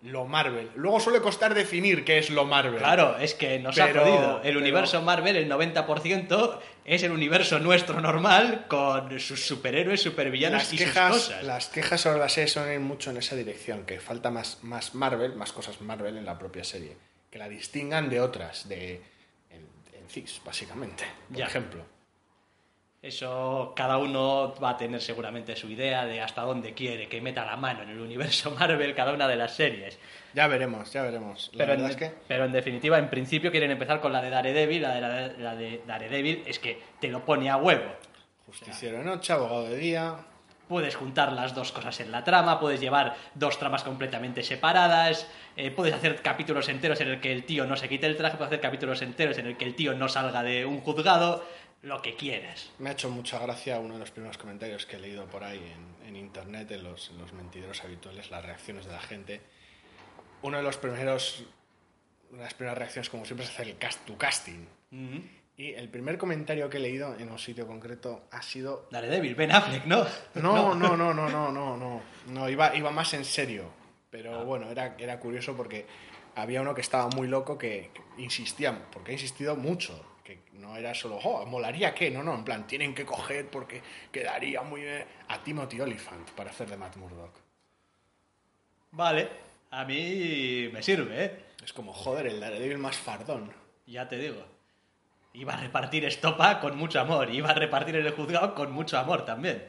lo 0.04 0.26
Marvel. 0.26 0.70
Luego 0.76 1.00
suele 1.00 1.20
costar 1.20 1.54
definir 1.54 2.04
qué 2.04 2.18
es 2.18 2.28
lo 2.30 2.44
Marvel. 2.44 2.78
Claro, 2.78 3.16
es 3.18 3.34
que 3.34 3.58
nos 3.58 3.74
Pero- 3.74 4.02
ha 4.02 4.04
jodido. 4.04 4.36
El 4.36 4.42
pero- 4.42 4.58
universo 4.60 5.00
Marvel, 5.02 5.34
el 5.36 5.48
90%, 5.48 6.60
es 6.84 7.02
el 7.02 7.10
universo 7.10 7.58
nuestro 7.58 8.00
normal 8.00 8.66
con 8.68 9.18
sus 9.18 9.46
superhéroes, 9.46 10.02
supervillanos 10.02 10.62
las 10.64 10.72
y 10.74 10.76
quejas, 10.76 11.14
sus 11.14 11.24
cosas. 11.28 11.44
las 11.44 11.68
quejas 11.68 12.00
sobre 12.02 12.18
la 12.18 12.28
serie 12.28 12.48
son 12.48 12.82
mucho 12.82 13.10
en 13.10 13.16
esa 13.16 13.34
dirección, 13.34 13.84
que 13.86 13.98
falta 13.98 14.30
más, 14.30 14.58
más 14.62 14.94
Marvel, 14.94 15.34
más 15.36 15.52
cosas 15.52 15.80
Marvel 15.80 16.16
en 16.18 16.26
la 16.26 16.38
propia 16.38 16.64
serie, 16.64 16.96
que 17.30 17.38
la 17.38 17.48
distingan 17.48 18.10
de 18.10 18.20
otras, 18.20 18.68
de 18.68 19.00
en, 19.50 19.66
en 19.98 20.08
CIS, 20.10 20.42
básicamente, 20.44 21.04
por 21.28 21.38
Ya. 21.38 21.46
ejemplo. 21.46 21.82
Eso 23.04 23.74
cada 23.76 23.98
uno 23.98 24.54
va 24.64 24.70
a 24.70 24.76
tener 24.78 24.98
seguramente 24.98 25.54
su 25.56 25.68
idea 25.68 26.06
de 26.06 26.22
hasta 26.22 26.40
dónde 26.40 26.72
quiere 26.72 27.06
que 27.06 27.20
meta 27.20 27.44
la 27.44 27.54
mano 27.54 27.82
en 27.82 27.90
el 27.90 28.00
universo 28.00 28.50
Marvel 28.58 28.94
cada 28.94 29.12
una 29.12 29.28
de 29.28 29.36
las 29.36 29.54
series. 29.54 29.98
Ya 30.32 30.46
veremos, 30.46 30.90
ya 30.90 31.02
veremos. 31.02 31.50
La 31.52 31.58
Pero 31.58 31.72
en, 31.74 31.82
verdad 31.82 31.90
es 31.90 31.96
que 31.98 32.16
pero 32.26 32.46
en 32.46 32.52
definitiva, 32.52 32.98
en 32.98 33.10
principio 33.10 33.50
quieren 33.50 33.70
empezar 33.70 34.00
con 34.00 34.10
la 34.10 34.22
de 34.22 34.30
Daredevil. 34.30 34.80
La 34.80 34.94
de, 34.94 35.00
la, 35.02 35.28
la 35.36 35.54
de 35.54 35.82
Daredevil 35.86 36.44
es 36.46 36.58
que 36.58 36.80
te 36.98 37.08
lo 37.08 37.26
pone 37.26 37.50
a 37.50 37.58
huevo. 37.58 37.92
justiciero 38.46 38.96
de 38.96 39.04
noche, 39.04 39.34
abogado 39.34 39.64
de 39.64 39.76
día, 39.76 40.16
Puedes 40.68 40.96
juntar 40.96 41.32
las 41.34 41.54
dos 41.54 41.72
cosas 41.72 42.00
en 42.00 42.10
la 42.10 42.24
trama, 42.24 42.58
puedes 42.58 42.80
llevar 42.80 43.16
dos 43.34 43.58
tramas 43.58 43.84
completamente 43.84 44.42
separadas, 44.42 45.28
eh, 45.58 45.70
puedes 45.70 45.92
hacer 45.92 46.22
capítulos 46.22 46.70
enteros 46.70 47.02
en 47.02 47.08
el 47.08 47.20
que 47.20 47.32
el 47.32 47.44
tío 47.44 47.66
no 47.66 47.76
se 47.76 47.86
quite 47.86 48.06
el 48.06 48.16
traje, 48.16 48.38
puedes 48.38 48.48
hacer 48.48 48.62
capítulos 48.62 49.02
enteros 49.02 49.36
en 49.36 49.46
el 49.46 49.58
que 49.58 49.66
el 49.66 49.74
tío 49.74 49.92
no 49.92 50.08
salga 50.08 50.42
de 50.42 50.64
un 50.64 50.80
juzgado, 50.80 51.44
lo 51.84 52.00
que 52.00 52.16
quieras. 52.16 52.70
Me 52.78 52.88
ha 52.88 52.92
hecho 52.92 53.10
mucha 53.10 53.38
gracia 53.38 53.78
uno 53.78 53.94
de 53.94 54.00
los 54.00 54.10
primeros 54.10 54.38
comentarios 54.38 54.86
que 54.86 54.96
he 54.96 54.98
leído 54.98 55.26
por 55.26 55.44
ahí 55.44 55.58
en, 56.02 56.08
en 56.08 56.16
internet, 56.16 56.70
en 56.70 56.82
los, 56.82 57.10
en 57.10 57.18
los 57.18 57.32
mentideros 57.34 57.84
habituales, 57.84 58.30
las 58.30 58.44
reacciones 58.44 58.86
de 58.86 58.92
la 58.92 59.00
gente. 59.00 59.40
Uno 60.42 60.56
de 60.56 60.62
los 60.62 60.78
primeros, 60.78 61.44
una 62.30 62.38
de 62.38 62.44
las 62.44 62.54
primeras 62.54 62.78
reacciones, 62.78 63.10
como 63.10 63.24
siempre, 63.26 63.44
es 63.44 63.52
hacer 63.52 63.68
el 63.68 63.76
cast, 63.76 64.04
tu 64.06 64.16
casting. 64.16 64.66
Y 65.56 65.72
el 65.74 65.88
primer 65.88 66.16
comentario 66.18 66.70
que 66.70 66.78
he 66.78 66.80
leído 66.80 67.16
en 67.18 67.30
un 67.30 67.38
sitio 67.38 67.66
concreto 67.66 68.28
ha 68.30 68.42
sido... 68.42 68.88
Daredevil, 68.90 69.34
Ben 69.34 69.52
Affleck, 69.52 69.84
¿no? 69.84 70.06
No, 70.34 70.74
no, 70.74 70.96
no, 70.96 71.12
no, 71.12 71.28
no, 71.28 71.52
no, 71.52 71.76
no. 71.76 72.02
No, 72.28 72.48
iba, 72.48 72.74
iba 72.74 72.90
más 72.90 73.12
en 73.12 73.24
serio. 73.24 73.70
Pero 74.10 74.44
bueno, 74.44 74.70
era, 74.70 74.96
era 74.98 75.20
curioso 75.20 75.54
porque 75.56 75.86
había 76.34 76.62
uno 76.62 76.74
que 76.74 76.80
estaba 76.80 77.08
muy 77.08 77.28
loco 77.28 77.58
que, 77.58 77.90
que 77.92 78.22
insistía, 78.22 78.86
porque 78.90 79.10
ha 79.10 79.14
insistido 79.14 79.54
mucho, 79.56 80.13
que 80.24 80.40
no 80.54 80.74
era 80.76 80.94
solo, 80.94 81.18
oh, 81.22 81.44
molaría 81.44 81.94
que, 81.94 82.10
no, 82.10 82.22
no, 82.22 82.34
en 82.34 82.44
plan, 82.44 82.66
tienen 82.66 82.94
que 82.94 83.04
coger 83.04 83.48
porque 83.50 83.82
quedaría 84.10 84.62
muy 84.62 84.80
bien 84.80 85.04
a 85.28 85.44
Timothy 85.44 85.80
Oliphant 85.80 86.30
para 86.30 86.50
hacer 86.50 86.70
de 86.70 86.78
Matt 86.78 86.96
Murdock. 86.96 87.34
Vale, 88.92 89.28
a 89.70 89.84
mí 89.84 90.70
me 90.72 90.82
sirve, 90.82 91.24
¿eh? 91.24 91.44
Es 91.62 91.72
como, 91.72 91.92
joder, 91.92 92.26
el 92.26 92.40
Daredevil 92.40 92.78
más 92.78 92.96
fardón. 92.96 93.52
Ya 93.86 94.08
te 94.08 94.16
digo. 94.16 94.42
Iba 95.34 95.54
a 95.54 95.56
repartir 95.56 96.04
estopa 96.04 96.60
con 96.60 96.76
mucho 96.76 97.00
amor, 97.00 97.28
iba 97.30 97.50
a 97.50 97.54
repartir 97.54 97.96
en 97.96 98.06
el 98.06 98.12
juzgado 98.12 98.54
con 98.54 98.70
mucho 98.72 98.98
amor 98.98 99.24
también. 99.24 99.66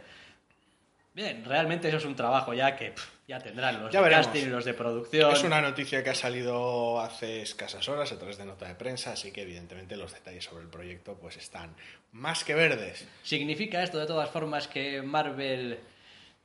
Bien, 1.13 1.43
realmente 1.43 1.87
eso 1.87 1.97
es 1.97 2.05
un 2.05 2.15
trabajo 2.15 2.53
ya 2.53 2.75
que 2.75 2.91
pff, 2.91 3.14
ya 3.27 3.39
tendrán 3.39 3.81
los 3.81 3.91
Ya 3.91 3.99
de 3.99 4.03
veremos. 4.03 4.27
casting 4.27 4.43
y 4.43 4.49
los 4.49 4.65
de 4.65 4.73
producción. 4.73 5.31
Es 5.33 5.43
una 5.43 5.61
noticia 5.61 6.03
que 6.03 6.11
ha 6.11 6.15
salido 6.15 6.99
hace 7.01 7.41
escasas 7.41 7.87
horas 7.89 8.11
a 8.11 8.17
través 8.17 8.37
de 8.37 8.45
nota 8.45 8.67
de 8.67 8.75
prensa, 8.75 9.13
así 9.13 9.31
que 9.31 9.41
evidentemente 9.41 9.97
los 9.97 10.13
detalles 10.13 10.43
sobre 10.43 10.63
el 10.63 10.69
proyecto 10.69 11.15
pues 11.19 11.37
están 11.37 11.75
más 12.11 12.43
que 12.43 12.53
verdes. 12.53 13.07
¿Significa 13.23 13.81
esto 13.83 13.97
de 13.97 14.05
todas 14.05 14.29
formas 14.29 14.67
que 14.67 15.01
Marvel 15.01 15.79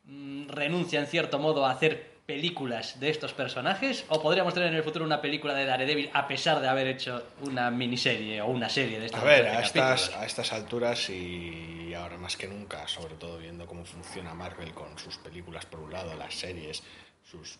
mm, 0.05 0.49
renuncia 0.49 1.01
en 1.01 1.07
cierto 1.07 1.39
modo 1.39 1.67
a 1.67 1.73
hacer 1.73 2.20
películas 2.31 3.01
de 3.01 3.11
estos 3.11 3.33
personajes? 3.33 4.05
¿O 4.09 4.23
podríamos 4.23 4.55
tener 4.55 4.69
en 4.69 4.77
el 4.77 4.85
futuro 4.85 5.05
una 5.05 5.21
película 5.21 5.53
de 5.53 5.65
Daredevil 5.65 6.11
a 6.13 6.29
pesar 6.29 6.61
de 6.61 6.69
haber 6.69 6.87
hecho 6.87 7.27
una 7.41 7.73
miniserie 7.73 8.41
o 8.41 8.47
una 8.47 8.69
serie 8.69 9.01
de 9.01 9.07
estos 9.07 9.21
A 9.21 9.25
ver, 9.25 9.43
13 9.43 9.57
a 9.57 9.61
estas, 9.61 10.17
a 10.17 10.27
estas 10.27 10.53
alturas 10.53 11.11
y 11.11 11.93
ahora 11.93 12.17
más 12.19 12.37
que 12.37 12.47
nunca, 12.47 12.87
sobre 12.87 13.17
todo 13.17 13.39
viendo 13.39 13.67
cómo 13.67 13.85
funciona 13.85 14.33
Marvel 14.33 14.73
con 14.73 14.97
sus 14.97 15.19
películas 15.19 15.67
por 15.67 15.81
un 15.81 15.93
lado, 15.93 16.15
las 16.15 16.33
series, 16.33 16.85
sus 17.25 17.59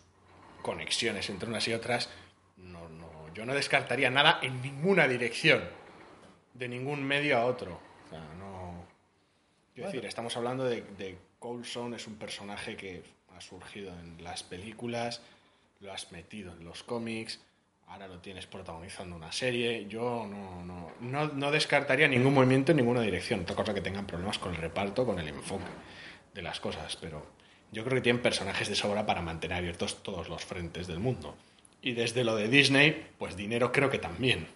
conexiones 0.61 1.29
entre 1.29 1.49
unas 1.49 1.67
y 1.67 1.73
otras, 1.73 2.09
no, 2.55 2.87
no, 2.87 3.33
yo 3.33 3.45
no 3.45 3.53
descartaría 3.53 4.09
nada 4.09 4.39
en 4.41 4.61
ninguna 4.61 5.05
dirección, 5.05 5.63
de 6.53 6.69
ningún 6.69 7.03
medio 7.03 7.37
a 7.37 7.45
otro. 7.45 7.77
O 8.05 8.09
sea, 8.09 8.23
no... 8.39 8.85
Quiero 9.73 9.89
decir, 9.89 10.05
estamos 10.05 10.37
hablando 10.37 10.63
de, 10.63 10.81
de 10.97 11.17
Coulson, 11.39 11.93
es 11.93 12.07
un 12.07 12.15
personaje 12.15 12.77
que 12.77 13.03
ha 13.41 13.49
surgido 13.49 13.91
en 13.91 14.23
las 14.23 14.43
películas, 14.43 15.21
lo 15.79 15.91
has 15.91 16.11
metido 16.11 16.53
en 16.53 16.63
los 16.63 16.83
cómics, 16.83 17.39
ahora 17.87 18.07
lo 18.07 18.19
tienes 18.19 18.45
protagonizando 18.45 19.15
una 19.15 19.31
serie. 19.31 19.87
Yo 19.87 20.27
no, 20.29 20.63
no, 20.63 20.91
no, 21.01 21.27
no 21.27 21.51
descartaría 21.51 22.07
ningún 22.07 22.33
movimiento 22.33 22.71
en 22.71 22.77
ninguna 22.77 23.01
dirección. 23.01 23.41
Otra 23.41 23.55
cosa 23.55 23.73
que 23.73 23.81
tengan 23.81 24.05
problemas 24.05 24.37
con 24.37 24.53
el 24.53 24.61
reparto, 24.61 25.05
con 25.05 25.19
el 25.19 25.27
enfoque 25.27 25.65
de 26.33 26.41
las 26.41 26.59
cosas, 26.59 26.95
pero 26.97 27.25
yo 27.71 27.83
creo 27.83 27.95
que 27.95 28.01
tienen 28.01 28.21
personajes 28.21 28.69
de 28.69 28.75
sobra 28.75 29.05
para 29.05 29.21
mantener 29.21 29.57
abiertos 29.57 30.03
todos 30.03 30.29
los 30.29 30.45
frentes 30.45 30.87
del 30.87 30.99
mundo. 30.99 31.35
Y 31.81 31.93
desde 31.93 32.23
lo 32.23 32.35
de 32.35 32.47
Disney, 32.47 33.07
pues 33.17 33.35
dinero 33.35 33.71
creo 33.71 33.89
que 33.89 33.97
también. 33.97 34.47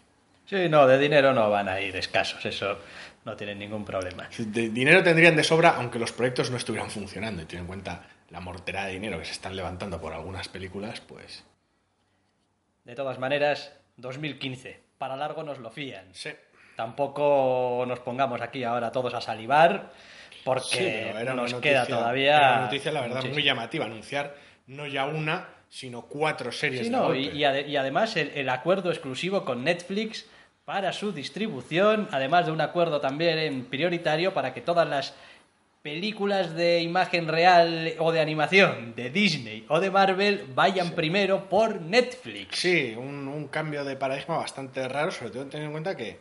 Sí, 0.45 0.69
no, 0.69 0.85
de 0.85 0.99
dinero 0.99 1.33
no 1.33 1.49
van 1.49 1.67
a 1.67 1.81
ir 1.81 1.95
escasos, 1.95 2.45
eso 2.45 2.77
no 3.25 3.35
tienen 3.35 3.57
ningún 3.57 3.83
problema. 3.83 4.29
De 4.37 4.69
dinero 4.69 5.01
tendrían 5.01 5.35
de 5.35 5.43
sobra, 5.43 5.71
aunque 5.71 5.97
los 5.97 6.11
proyectos 6.11 6.51
no 6.51 6.57
estuvieran 6.57 6.91
funcionando. 6.91 7.41
Y 7.41 7.45
teniendo 7.45 7.63
en 7.63 7.67
cuenta 7.67 8.07
la 8.29 8.39
mortera 8.39 8.85
de 8.85 8.93
dinero 8.93 9.19
que 9.19 9.25
se 9.25 9.31
están 9.33 9.55
levantando 9.55 9.99
por 10.01 10.13
algunas 10.13 10.47
películas, 10.49 11.01
pues. 11.01 11.43
De 12.83 12.95
todas 12.95 13.19
maneras, 13.19 13.73
2015, 13.97 14.79
para 14.97 15.15
largo 15.15 15.43
nos 15.43 15.59
lo 15.59 15.71
fían. 15.71 16.05
Sí. 16.13 16.31
Tampoco 16.75 17.85
nos 17.87 17.99
pongamos 17.99 18.41
aquí 18.41 18.63
ahora 18.63 18.91
todos 18.91 19.13
a 19.13 19.21
salivar, 19.21 19.91
porque 20.43 20.67
Sí, 20.67 20.83
era 20.85 21.33
nos 21.33 21.51
noticia- 21.53 21.61
queda 21.61 21.85
todavía. 21.87 22.37
era 22.37 22.51
una 22.53 22.61
noticia, 22.65 22.91
la 22.91 23.01
verdad, 23.01 23.15
muchísimo. 23.15 23.33
muy 23.35 23.43
llamativa. 23.43 23.85
Anunciar 23.85 24.35
no 24.67 24.85
ya 24.85 25.05
una, 25.05 25.47
sino 25.69 26.03
cuatro 26.03 26.51
series 26.51 26.81
Sí, 26.81 26.85
de 26.89 26.91
no, 26.91 27.15
y, 27.15 27.43
además 27.43 28.15
el, 28.17 28.29
el 28.35 28.49
acuerdo 28.49 28.91
exclusivo 28.91 29.45
con 29.45 29.63
Netflix 29.63 30.25
para 30.65 30.91
su 30.93 31.11
distribución, 31.11 32.07
además 32.11 32.45
de 32.47 32.51
un 32.51 32.61
acuerdo 32.61 32.99
también 32.99 33.37
en 33.39 33.65
prioritario 33.65 34.33
para 34.33 34.53
que 34.53 34.61
todas 34.61 34.87
las 34.87 35.15
películas 35.85 36.55
de 36.55 36.81
imagen 36.81 37.27
real 37.27 37.93
o 37.99 38.11
de 38.11 38.19
animación 38.19 38.95
de 38.95 39.11
Disney 39.11 39.67
o 39.69 39.79
de 39.79 39.91
Marvel 39.91 40.45
vayan 40.55 40.89
primero 40.95 41.47
por 41.47 41.79
Netflix. 41.79 42.57
Sí, 42.57 42.95
un, 42.97 43.27
un 43.27 43.47
cambio 43.49 43.85
de 43.85 43.95
paradigma 43.95 44.37
bastante 44.37 44.87
raro, 44.87 45.11
sobre 45.11 45.29
todo 45.29 45.45
teniendo 45.45 45.67
en 45.67 45.71
cuenta 45.83 45.95
que 45.95 46.17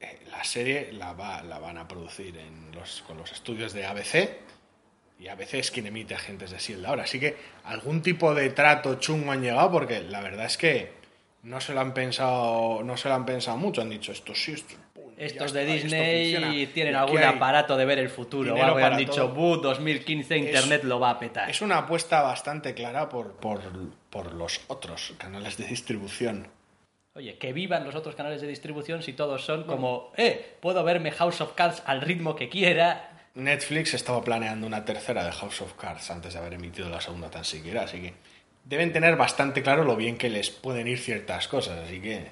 eh, 0.00 0.18
la 0.30 0.44
serie 0.44 0.92
la, 0.92 1.14
va- 1.14 1.42
la 1.42 1.58
van 1.58 1.78
a 1.78 1.88
producir 1.88 2.36
en 2.36 2.70
los, 2.72 3.02
con 3.06 3.16
los 3.16 3.32
estudios 3.32 3.72
de 3.72 3.86
ABC 3.86 4.36
y 5.18 5.28
ABC 5.28 5.54
es 5.54 5.70
quien 5.70 5.86
emite 5.86 6.14
Agentes 6.14 6.50
de 6.50 6.58
S.H.I.E.L.D. 6.58 6.86
ahora. 6.86 7.04
Así 7.04 7.18
que 7.18 7.36
algún 7.64 8.02
tipo 8.02 8.34
de 8.34 8.50
trato 8.50 8.96
chungo 8.96 9.32
han 9.32 9.40
llegado 9.40 9.70
porque 9.72 10.02
la 10.02 10.20
verdad 10.20 10.44
es 10.44 10.58
que 10.58 10.90
no 11.42 11.62
se 11.62 11.72
lo 11.72 11.80
han 11.80 11.94
pensado, 11.94 12.82
no 12.84 12.98
se 12.98 13.08
lo 13.08 13.14
han 13.14 13.24
pensado 13.24 13.56
mucho. 13.56 13.80
Han 13.80 13.88
dicho 13.88 14.12
esto 14.12 14.34
sí, 14.34 14.52
esto 14.52 14.74
Estos 15.16 15.52
de 15.52 15.64
Disney 15.64 16.66
tienen 16.68 16.94
algún 16.94 17.22
aparato 17.22 17.76
de 17.76 17.84
ver 17.84 17.98
el 17.98 18.10
futuro 18.10 18.54
o 18.54 18.62
algo 18.62 18.78
han 18.78 18.96
dicho. 18.96 19.28
"Bu, 19.28 19.56
2015 19.56 20.36
Internet 20.36 20.84
lo 20.84 21.00
va 21.00 21.10
a 21.10 21.18
petar. 21.18 21.48
Es 21.48 21.62
una 21.62 21.78
apuesta 21.78 22.22
bastante 22.22 22.74
clara 22.74 23.08
por, 23.08 23.32
por, 23.36 23.60
por 24.10 24.34
los 24.34 24.60
otros 24.68 25.14
canales 25.18 25.56
de 25.56 25.66
distribución. 25.66 26.48
Oye, 27.14 27.38
que 27.38 27.54
vivan 27.54 27.84
los 27.84 27.94
otros 27.94 28.14
canales 28.14 28.42
de 28.42 28.46
distribución 28.46 29.02
si 29.02 29.14
todos 29.14 29.42
son 29.42 29.64
como, 29.64 30.12
eh, 30.18 30.56
puedo 30.60 30.84
verme 30.84 31.10
House 31.12 31.40
of 31.40 31.54
Cards 31.54 31.82
al 31.86 32.02
ritmo 32.02 32.36
que 32.36 32.50
quiera. 32.50 33.10
Netflix 33.34 33.94
estaba 33.94 34.22
planeando 34.22 34.66
una 34.66 34.84
tercera 34.84 35.24
de 35.24 35.32
House 35.32 35.62
of 35.62 35.72
Cards 35.74 36.10
antes 36.10 36.34
de 36.34 36.38
haber 36.38 36.54
emitido 36.54 36.90
la 36.90 37.00
segunda 37.00 37.30
tan 37.30 37.44
siquiera, 37.44 37.84
así 37.84 38.00
que 38.02 38.14
deben 38.64 38.92
tener 38.92 39.16
bastante 39.16 39.62
claro 39.62 39.84
lo 39.84 39.96
bien 39.96 40.18
que 40.18 40.28
les 40.28 40.50
pueden 40.50 40.88
ir 40.88 40.98
ciertas 40.98 41.48
cosas, 41.48 41.78
así 41.78 42.00
que... 42.00 42.26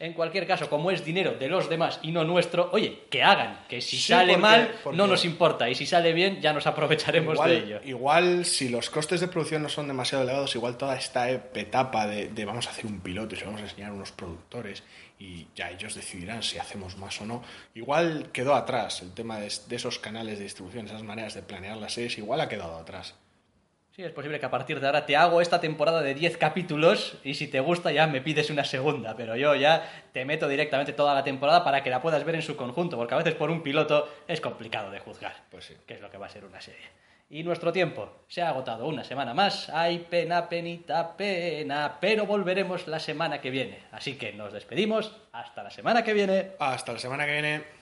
En 0.00 0.14
cualquier 0.14 0.46
caso, 0.46 0.70
como 0.70 0.90
es 0.90 1.04
dinero 1.04 1.34
de 1.34 1.46
los 1.48 1.68
demás 1.68 2.00
y 2.02 2.10
no 2.10 2.24
nuestro, 2.24 2.70
oye, 2.72 3.02
que 3.10 3.22
hagan, 3.22 3.66
que 3.68 3.82
si 3.82 3.98
Sí, 3.98 4.08
sale 4.12 4.32
porque- 4.32 4.40
mal 4.40 4.74
porque- 4.82 4.96
no 4.96 5.06
nos 5.06 5.26
importa 5.26 5.68
y 5.68 5.74
si 5.74 5.84
sale 5.84 6.14
bien 6.14 6.40
ya 6.40 6.54
nos 6.54 6.66
aprovecharemos 6.66 7.38
de 7.44 7.58
ello. 7.58 7.80
Igual, 7.84 8.46
si 8.46 8.70
los 8.70 8.88
costes 8.88 9.20
de 9.20 9.28
producción 9.28 9.62
no 9.62 9.68
son 9.68 9.86
demasiado 9.88 10.24
elevados, 10.24 10.54
igual 10.54 10.78
toda 10.78 10.96
esta 10.96 11.30
etapa 11.30 12.06
de, 12.06 12.28
de 12.28 12.44
vamos 12.46 12.66
a 12.66 12.70
hacer 12.70 12.86
un 12.86 13.00
piloto 13.00 13.34
y 13.34 13.38
se 13.38 13.44
vamos 13.44 13.60
a 13.60 13.64
enseñar 13.64 13.90
a 13.90 13.94
unos 13.94 14.10
productores 14.12 14.82
y 15.18 15.48
ya 15.54 15.70
ellos 15.70 15.94
decidirán 15.94 16.42
si 16.42 16.56
hacemos 16.58 16.96
más 16.96 17.20
o 17.20 17.26
no, 17.26 17.42
igual 17.74 18.30
quedó 18.32 18.54
atrás 18.54 19.02
el 19.02 19.12
tema 19.12 19.38
de, 19.38 19.52
de 19.68 19.76
esos 19.76 19.98
canales 19.98 20.38
de 20.38 20.44
distribución, 20.44 20.86
esas 20.86 21.02
maneras 21.02 21.34
de 21.34 21.42
planear 21.42 21.76
las 21.76 21.92
series, 21.92 22.16
igual 22.16 22.40
ha 22.40 22.48
quedado 22.48 22.76
atrás. 22.78 23.16
Sí, 23.92 24.04
es 24.04 24.12
posible 24.12 24.38
que 24.38 24.46
a 24.46 24.50
partir 24.50 24.78
de 24.78 24.86
ahora 24.86 25.04
te 25.04 25.16
hago 25.16 25.40
esta 25.40 25.60
temporada 25.60 26.00
de 26.00 26.14
10 26.14 26.36
capítulos 26.36 27.18
y 27.24 27.34
si 27.34 27.48
te 27.48 27.58
gusta 27.58 27.90
ya 27.90 28.06
me 28.06 28.20
pides 28.20 28.48
una 28.48 28.64
segunda, 28.64 29.16
pero 29.16 29.34
yo 29.34 29.54
ya 29.56 30.06
te 30.12 30.24
meto 30.24 30.46
directamente 30.46 30.92
toda 30.92 31.12
la 31.12 31.24
temporada 31.24 31.64
para 31.64 31.82
que 31.82 31.90
la 31.90 32.00
puedas 32.00 32.24
ver 32.24 32.36
en 32.36 32.42
su 32.42 32.56
conjunto, 32.56 32.96
porque 32.96 33.14
a 33.14 33.18
veces 33.18 33.34
por 33.34 33.50
un 33.50 33.62
piloto 33.62 34.08
es 34.28 34.40
complicado 34.40 34.92
de 34.92 35.00
juzgar. 35.00 35.34
Pues 35.50 35.64
sí. 35.64 35.74
que 35.86 35.94
es 35.94 36.00
lo 36.00 36.08
que 36.08 36.18
va 36.18 36.26
a 36.26 36.30
ser 36.30 36.44
una 36.44 36.60
serie. 36.60 36.86
Y 37.32 37.44
nuestro 37.44 37.72
tiempo 37.72 38.10
se 38.26 38.42
ha 38.42 38.48
agotado 38.48 38.86
una 38.86 39.04
semana 39.04 39.34
más. 39.34 39.68
Hay 39.70 39.98
pena, 39.98 40.48
penita, 40.48 41.16
pena, 41.16 41.98
pero 42.00 42.26
volveremos 42.26 42.88
la 42.88 42.98
semana 42.98 43.40
que 43.40 43.50
viene. 43.50 43.78
Así 43.92 44.16
que 44.16 44.32
nos 44.32 44.52
despedimos. 44.52 45.16
Hasta 45.30 45.62
la 45.62 45.70
semana 45.70 46.02
que 46.02 46.12
viene. 46.12 46.52
Hasta 46.58 46.92
la 46.92 46.98
semana 46.98 47.26
que 47.26 47.32
viene. 47.32 47.79